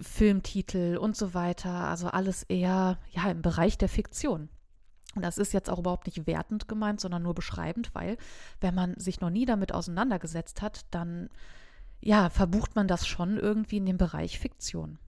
Filmtitel 0.00 0.96
und 0.96 1.16
so 1.16 1.34
weiter. 1.34 1.70
Also 1.70 2.08
alles 2.08 2.42
eher 2.44 2.98
ja 3.10 3.30
im 3.30 3.42
Bereich 3.42 3.78
der 3.78 3.88
Fiktion. 3.88 4.48
Und 5.14 5.22
das 5.22 5.38
ist 5.38 5.52
jetzt 5.52 5.70
auch 5.70 5.78
überhaupt 5.78 6.06
nicht 6.06 6.26
wertend 6.26 6.68
gemeint, 6.68 7.00
sondern 7.00 7.22
nur 7.22 7.34
beschreibend, 7.34 7.94
weil 7.94 8.18
wenn 8.60 8.74
man 8.74 8.98
sich 8.98 9.20
noch 9.20 9.30
nie 9.30 9.46
damit 9.46 9.72
auseinandergesetzt 9.72 10.62
hat, 10.62 10.86
dann 10.90 11.28
ja, 12.00 12.30
verbucht 12.30 12.76
man 12.76 12.88
das 12.88 13.06
schon 13.06 13.38
irgendwie 13.38 13.78
in 13.78 13.86
den 13.86 13.98
Bereich 13.98 14.38
Fiktion. 14.38 14.98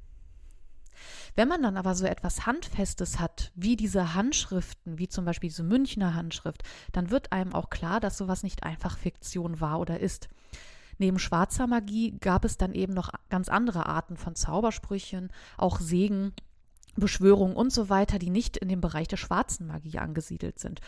Wenn 1.35 1.49
man 1.49 1.63
dann 1.63 1.77
aber 1.77 1.95
so 1.95 2.05
etwas 2.05 2.47
Handfestes 2.47 3.21
hat, 3.21 3.53
wie 3.55 3.77
diese 3.77 4.15
Handschriften, 4.15 4.99
wie 4.99 5.09
zum 5.09 5.25
Beispiel 5.25 5.49
diese 5.49 5.63
Münchner 5.63 6.15
Handschrift, 6.15 6.63
dann 6.93 7.11
wird 7.11 7.33
einem 7.33 7.55
auch 7.55 7.71
klar, 7.71 8.01
dass 8.01 8.19
sowas 8.19 8.43
nicht 8.43 8.65
einfach 8.65 8.99
Fiktion 8.99 9.61
war 9.61 9.81
oder 9.81 10.01
ist. 10.01 10.29
Neben 10.99 11.19
schwarzer 11.19 11.67
Magie 11.67 12.19
gab 12.21 12.45
es 12.45 12.59
dann 12.59 12.75
eben 12.75 12.93
noch 12.93 13.11
ganz 13.31 13.49
andere 13.49 13.87
Arten 13.87 14.17
von 14.17 14.35
Zaubersprüchen, 14.35 15.33
auch 15.57 15.81
Segen 15.81 16.35
Beschwörungen 16.97 17.57
und 17.57 17.73
so 17.73 17.89
weiter, 17.89 18.19
die 18.19 18.31
nicht 18.31 18.57
in 18.57 18.69
dem 18.69 18.81
Bereich 18.81 19.09
der 19.09 19.17
schwarzen 19.17 19.67
Magie 19.67 19.99
angesiedelt 19.99 20.59
sind. 20.59 20.81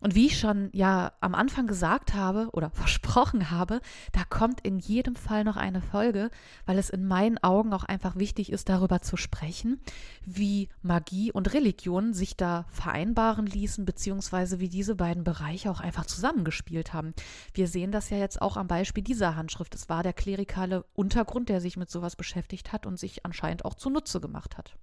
Und 0.00 0.14
wie 0.14 0.26
ich 0.26 0.38
schon 0.38 0.70
ja 0.72 1.12
am 1.20 1.34
Anfang 1.34 1.66
gesagt 1.66 2.14
habe 2.14 2.48
oder 2.52 2.70
versprochen 2.74 3.50
habe, 3.50 3.80
da 4.12 4.24
kommt 4.24 4.60
in 4.62 4.78
jedem 4.78 5.14
Fall 5.14 5.44
noch 5.44 5.56
eine 5.56 5.82
Folge, 5.82 6.30
weil 6.66 6.78
es 6.78 6.90
in 6.90 7.06
meinen 7.06 7.38
Augen 7.38 7.72
auch 7.72 7.84
einfach 7.84 8.16
wichtig 8.16 8.50
ist, 8.50 8.68
darüber 8.68 9.02
zu 9.02 9.16
sprechen, 9.16 9.80
wie 10.24 10.68
Magie 10.82 11.32
und 11.32 11.52
Religion 11.52 12.14
sich 12.14 12.36
da 12.36 12.64
vereinbaren 12.70 13.46
ließen, 13.46 13.84
beziehungsweise 13.84 14.58
wie 14.58 14.68
diese 14.68 14.94
beiden 14.94 15.24
Bereiche 15.24 15.70
auch 15.70 15.80
einfach 15.80 16.06
zusammengespielt 16.06 16.92
haben. 16.94 17.14
Wir 17.52 17.68
sehen 17.68 17.92
das 17.92 18.10
ja 18.10 18.16
jetzt 18.16 18.40
auch 18.40 18.56
am 18.56 18.66
Beispiel 18.66 19.04
dieser 19.04 19.36
Handschrift. 19.36 19.74
Es 19.74 19.88
war 19.88 20.02
der 20.02 20.14
klerikale 20.14 20.84
Untergrund, 20.94 21.48
der 21.48 21.60
sich 21.60 21.76
mit 21.76 21.90
sowas 21.90 22.16
beschäftigt 22.16 22.72
hat 22.72 22.86
und 22.86 22.98
sich 22.98 23.26
anscheinend 23.26 23.64
auch 23.64 23.74
zunutze 23.74 24.20
gemacht 24.20 24.56
hat. 24.56 24.76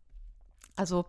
Also 0.75 1.05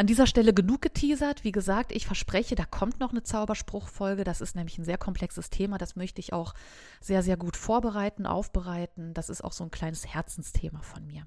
an 0.00 0.06
dieser 0.06 0.26
Stelle 0.26 0.54
genug 0.54 0.80
geteasert. 0.80 1.44
Wie 1.44 1.52
gesagt, 1.52 1.92
ich 1.92 2.06
verspreche, 2.06 2.54
da 2.54 2.64
kommt 2.64 3.00
noch 3.00 3.10
eine 3.10 3.22
Zauberspruchfolge. 3.22 4.24
Das 4.24 4.40
ist 4.40 4.56
nämlich 4.56 4.78
ein 4.78 4.84
sehr 4.84 4.96
komplexes 4.96 5.50
Thema. 5.50 5.76
Das 5.76 5.94
möchte 5.94 6.20
ich 6.20 6.32
auch 6.32 6.54
sehr, 7.02 7.22
sehr 7.22 7.36
gut 7.36 7.54
vorbereiten, 7.54 8.24
aufbereiten. 8.24 9.12
Das 9.12 9.28
ist 9.28 9.44
auch 9.44 9.52
so 9.52 9.62
ein 9.62 9.70
kleines 9.70 10.06
Herzensthema 10.06 10.80
von 10.80 11.06
mir. 11.06 11.26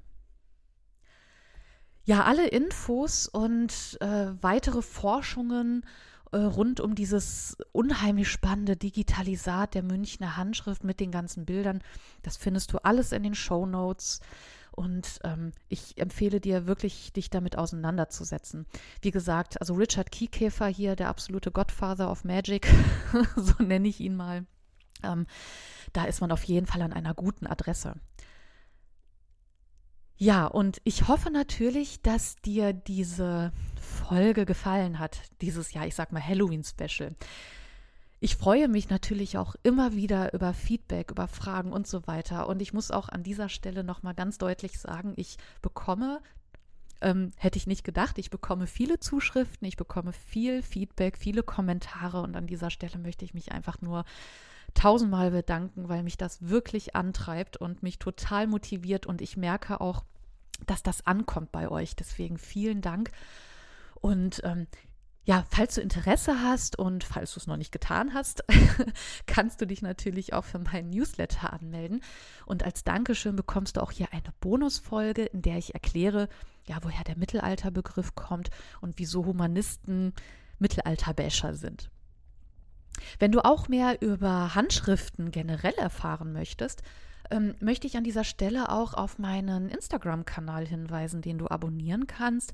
Ja, 2.04 2.24
alle 2.24 2.48
Infos 2.48 3.28
und 3.28 3.96
äh, 4.02 4.32
weitere 4.42 4.82
Forschungen 4.82 5.86
äh, 6.32 6.38
rund 6.38 6.80
um 6.80 6.96
dieses 6.96 7.56
unheimlich 7.74 8.28
spannende 8.28 8.76
Digitalisat 8.76 9.76
der 9.76 9.84
Münchner 9.84 10.36
Handschrift 10.36 10.84
mit 10.84 11.00
den 11.00 11.12
ganzen 11.12 11.46
Bildern, 11.46 11.84
das 12.24 12.38
findest 12.38 12.74
du 12.74 12.84
alles 12.84 13.12
in 13.12 13.22
den 13.22 13.36
Show 13.36 13.68
Notes. 13.68 14.20
Und 14.76 15.20
ähm, 15.24 15.52
ich 15.70 15.98
empfehle 15.98 16.40
dir 16.40 16.66
wirklich, 16.66 17.14
dich 17.14 17.30
damit 17.30 17.58
auseinanderzusetzen. 17.58 18.66
Wie 19.02 19.12
gesagt, 19.12 19.62
also 19.62 19.76
Richard 19.76 20.12
Kiekäfer 20.12 20.68
hier, 20.68 20.96
der 20.96 21.10
absolute 21.10 21.52
Godfather 21.52 22.10
of 22.10 22.24
Magic, 22.24 22.68
so 23.36 23.64
nenne 23.64 23.88
ich 23.88 24.00
ihn 24.00 24.16
mal. 24.16 24.46
Ähm, 25.04 25.28
da 25.92 26.06
ist 26.06 26.22
man 26.22 26.32
auf 26.32 26.44
jeden 26.44 26.66
Fall 26.66 26.82
an 26.82 26.94
einer 26.94 27.14
guten 27.14 27.46
Adresse. 27.46 27.96
Ja, 30.18 30.46
und 30.46 30.80
ich 30.84 31.08
hoffe 31.08 31.32
natürlich, 31.32 32.02
dass 32.02 32.38
dir 32.38 32.72
diese 32.74 33.52
Folge 33.80 34.46
gefallen 34.46 35.00
hat, 35.00 35.20
dieses 35.42 35.74
Jahr, 35.74 35.86
ich 35.86 35.96
sag 35.96 36.12
mal 36.12 36.26
Halloween-Special. 36.26 37.16
Ich 38.24 38.38
freue 38.38 38.70
mich 38.70 38.90
natürlich 38.90 39.38
auch 39.38 39.54
immer 39.64 39.96
wieder 39.96 40.34
über 40.34 40.54
Feedback, 40.54 41.12
über 41.12 41.28
Fragen 41.28 41.74
und 41.74 41.88
so 41.88 42.08
weiter. 42.08 42.48
Und 42.48 42.62
ich 42.62 42.72
muss 42.72 42.90
auch 42.90 43.10
an 43.10 43.22
dieser 43.22 43.50
Stelle 43.50 43.84
nochmal 43.84 44.14
ganz 44.14 44.38
deutlich 44.38 44.80
sagen, 44.80 45.12
ich 45.18 45.36
bekomme, 45.62 46.22
ähm, 47.02 47.32
hätte 47.36 47.58
ich 47.58 47.68
nicht 47.68 47.84
gedacht, 47.84 48.18
ich 48.18 48.30
bekomme 48.30 48.66
viele 48.66 48.98
Zuschriften, 48.98 49.68
ich 49.68 49.76
bekomme 49.76 50.14
viel 50.14 50.62
Feedback, 50.62 51.18
viele 51.18 51.44
Kommentare. 51.44 52.22
Und 52.22 52.38
an 52.38 52.48
dieser 52.48 52.70
Stelle 52.70 52.98
möchte 52.98 53.26
ich 53.26 53.34
mich 53.34 53.52
einfach 53.52 53.82
nur 53.82 54.06
tausendmal 54.74 55.32
bedanken, 55.32 55.90
weil 55.90 56.02
mich 56.02 56.16
das 56.16 56.48
wirklich 56.48 56.96
antreibt 56.96 57.58
und 57.58 57.84
mich 57.84 58.00
total 58.00 58.48
motiviert. 58.48 59.06
Und 59.06 59.20
ich 59.20 59.36
merke 59.36 59.82
auch, 59.82 60.06
dass 60.66 60.82
das 60.82 61.06
ankommt 61.06 61.52
bei 61.52 61.68
euch. 61.68 61.98
Deswegen 61.98 62.38
vielen 62.38 62.80
Dank. 62.80 63.12
Und 63.96 64.40
ähm, 64.46 64.68
ja, 65.26 65.46
falls 65.50 65.76
du 65.76 65.82
Interesse 65.82 66.42
hast 66.42 66.78
und 66.78 67.04
falls 67.04 67.34
du 67.34 67.40
es 67.40 67.48
noch 67.48 67.56
nicht 67.56 67.72
getan 67.72 68.14
hast, 68.14 68.44
kannst 69.26 69.62
du 69.62 69.68
dich 69.68 69.82
natürlich 69.82 70.34
auch 70.34 70.44
für 70.44 70.60
meinen 70.60 70.90
Newsletter 70.90 71.54
anmelden. 71.54 72.02
Und 72.46 72.64
als 72.64 72.84
Dankeschön 72.84 73.36
bekommst 73.36 73.78
du 73.78 73.82
auch 73.82 73.92
hier 73.92 74.08
eine 74.12 74.34
Bonusfolge, 74.42 75.24
in 75.24 75.42
der 75.42 75.58
ich 75.58 75.74
erkläre, 75.74 76.28
ja, 76.66 76.78
woher 76.82 77.04
der 77.06 77.18
Mittelalterbegriff 77.18 78.16
kommt 78.16 78.50
und 78.82 79.00
wieso 79.00 79.26
Humanisten 79.26 80.14
Mittelalterbäscher 80.60 81.54
sind. 81.54 81.90
Wenn 83.20 83.32
du 83.32 83.44
auch 83.44 83.70
mehr 83.70 84.02
über 84.02 84.56
Handschriften 84.56 85.32
generell 85.32 85.74
erfahren 85.74 86.34
möchtest, 86.34 86.84
ähm, 87.32 87.56
möchte 87.60 87.88
ich 87.88 87.98
an 87.98 88.04
dieser 88.04 88.24
Stelle 88.24 88.70
auch 88.70 88.94
auf 88.94 89.18
meinen 89.18 89.70
Instagram-Kanal 89.70 90.68
hinweisen, 90.68 91.22
den 91.22 91.38
du 91.38 91.48
abonnieren 91.48 92.08
kannst. 92.08 92.54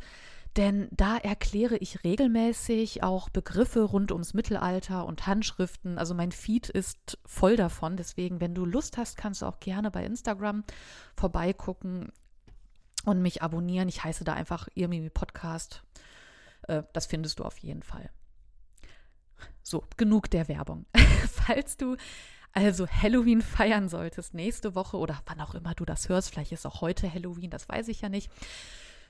Denn 0.55 0.87
da 0.91 1.17
erkläre 1.17 1.77
ich 1.77 2.03
regelmäßig 2.03 3.03
auch 3.03 3.29
Begriffe 3.29 3.83
rund 3.83 4.11
ums 4.11 4.33
Mittelalter 4.33 5.05
und 5.05 5.27
Handschriften. 5.27 5.97
Also 5.97 6.15
mein 6.15 6.31
Feed 6.31 6.69
ist 6.69 7.19
voll 7.25 7.55
davon. 7.55 7.97
Deswegen, 7.97 8.41
wenn 8.41 8.55
du 8.55 8.65
Lust 8.65 8.97
hast, 8.97 9.17
kannst 9.17 9.41
du 9.41 9.45
auch 9.45 9.59
gerne 9.59 9.91
bei 9.91 10.03
Instagram 10.03 10.63
vorbeigucken 11.15 12.11
und 13.05 13.21
mich 13.21 13.41
abonnieren. 13.41 13.89
Ich 13.89 14.03
heiße 14.03 14.23
da 14.23 14.33
einfach 14.33 14.67
Irmimi 14.73 15.09
Podcast. 15.09 15.83
Äh, 16.63 16.83
das 16.93 17.05
findest 17.05 17.39
du 17.39 17.43
auf 17.43 17.57
jeden 17.59 17.83
Fall. 17.83 18.09
So, 19.61 19.83
genug 19.97 20.29
der 20.29 20.47
Werbung. 20.47 20.85
Falls 21.31 21.77
du 21.77 21.95
also 22.51 22.87
Halloween 22.87 23.41
feiern 23.41 23.87
solltest 23.87 24.33
nächste 24.33 24.73
Woche 24.73 24.97
oder 24.97 25.21
wann 25.27 25.39
auch 25.39 25.53
immer 25.53 25.75
du 25.75 25.85
das 25.85 26.09
hörst, 26.09 26.31
vielleicht 26.31 26.51
ist 26.51 26.65
auch 26.65 26.81
heute 26.81 27.13
Halloween, 27.13 27.51
das 27.51 27.69
weiß 27.69 27.87
ich 27.89 28.01
ja 28.01 28.09
nicht 28.09 28.31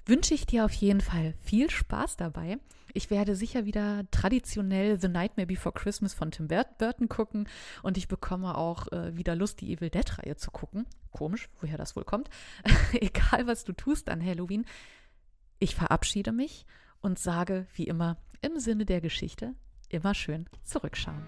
wünsche 0.05 0.33
ich 0.33 0.45
dir 0.45 0.65
auf 0.65 0.73
jeden 0.73 1.01
Fall 1.01 1.33
viel 1.41 1.69
Spaß 1.69 2.17
dabei. 2.17 2.57
Ich 2.93 3.09
werde 3.09 3.35
sicher 3.35 3.65
wieder 3.65 4.05
traditionell 4.11 4.99
The 4.99 5.07
Nightmare 5.07 5.45
Before 5.45 5.73
Christmas 5.73 6.13
von 6.13 6.31
Tim 6.31 6.47
Burton 6.47 7.07
gucken 7.07 7.47
und 7.83 7.97
ich 7.97 8.07
bekomme 8.07 8.57
auch 8.57 8.91
äh, 8.91 9.15
wieder 9.15 9.35
Lust, 9.35 9.61
die 9.61 9.71
Evil 9.71 9.89
Dead-Reihe 9.89 10.37
zu 10.37 10.51
gucken. 10.51 10.85
Komisch, 11.11 11.49
woher 11.61 11.77
das 11.77 11.95
wohl 11.95 12.03
kommt. 12.03 12.29
Egal, 12.93 13.45
was 13.47 13.63
du 13.63 13.73
tust 13.73 14.09
an 14.09 14.25
Halloween. 14.25 14.65
Ich 15.59 15.75
verabschiede 15.75 16.31
mich 16.31 16.65
und 17.01 17.19
sage, 17.19 17.67
wie 17.73 17.85
immer, 17.85 18.17
im 18.41 18.59
Sinne 18.59 18.85
der 18.85 19.01
Geschichte, 19.01 19.53
immer 19.89 20.15
schön 20.15 20.47
zurückschauen. 20.63 21.27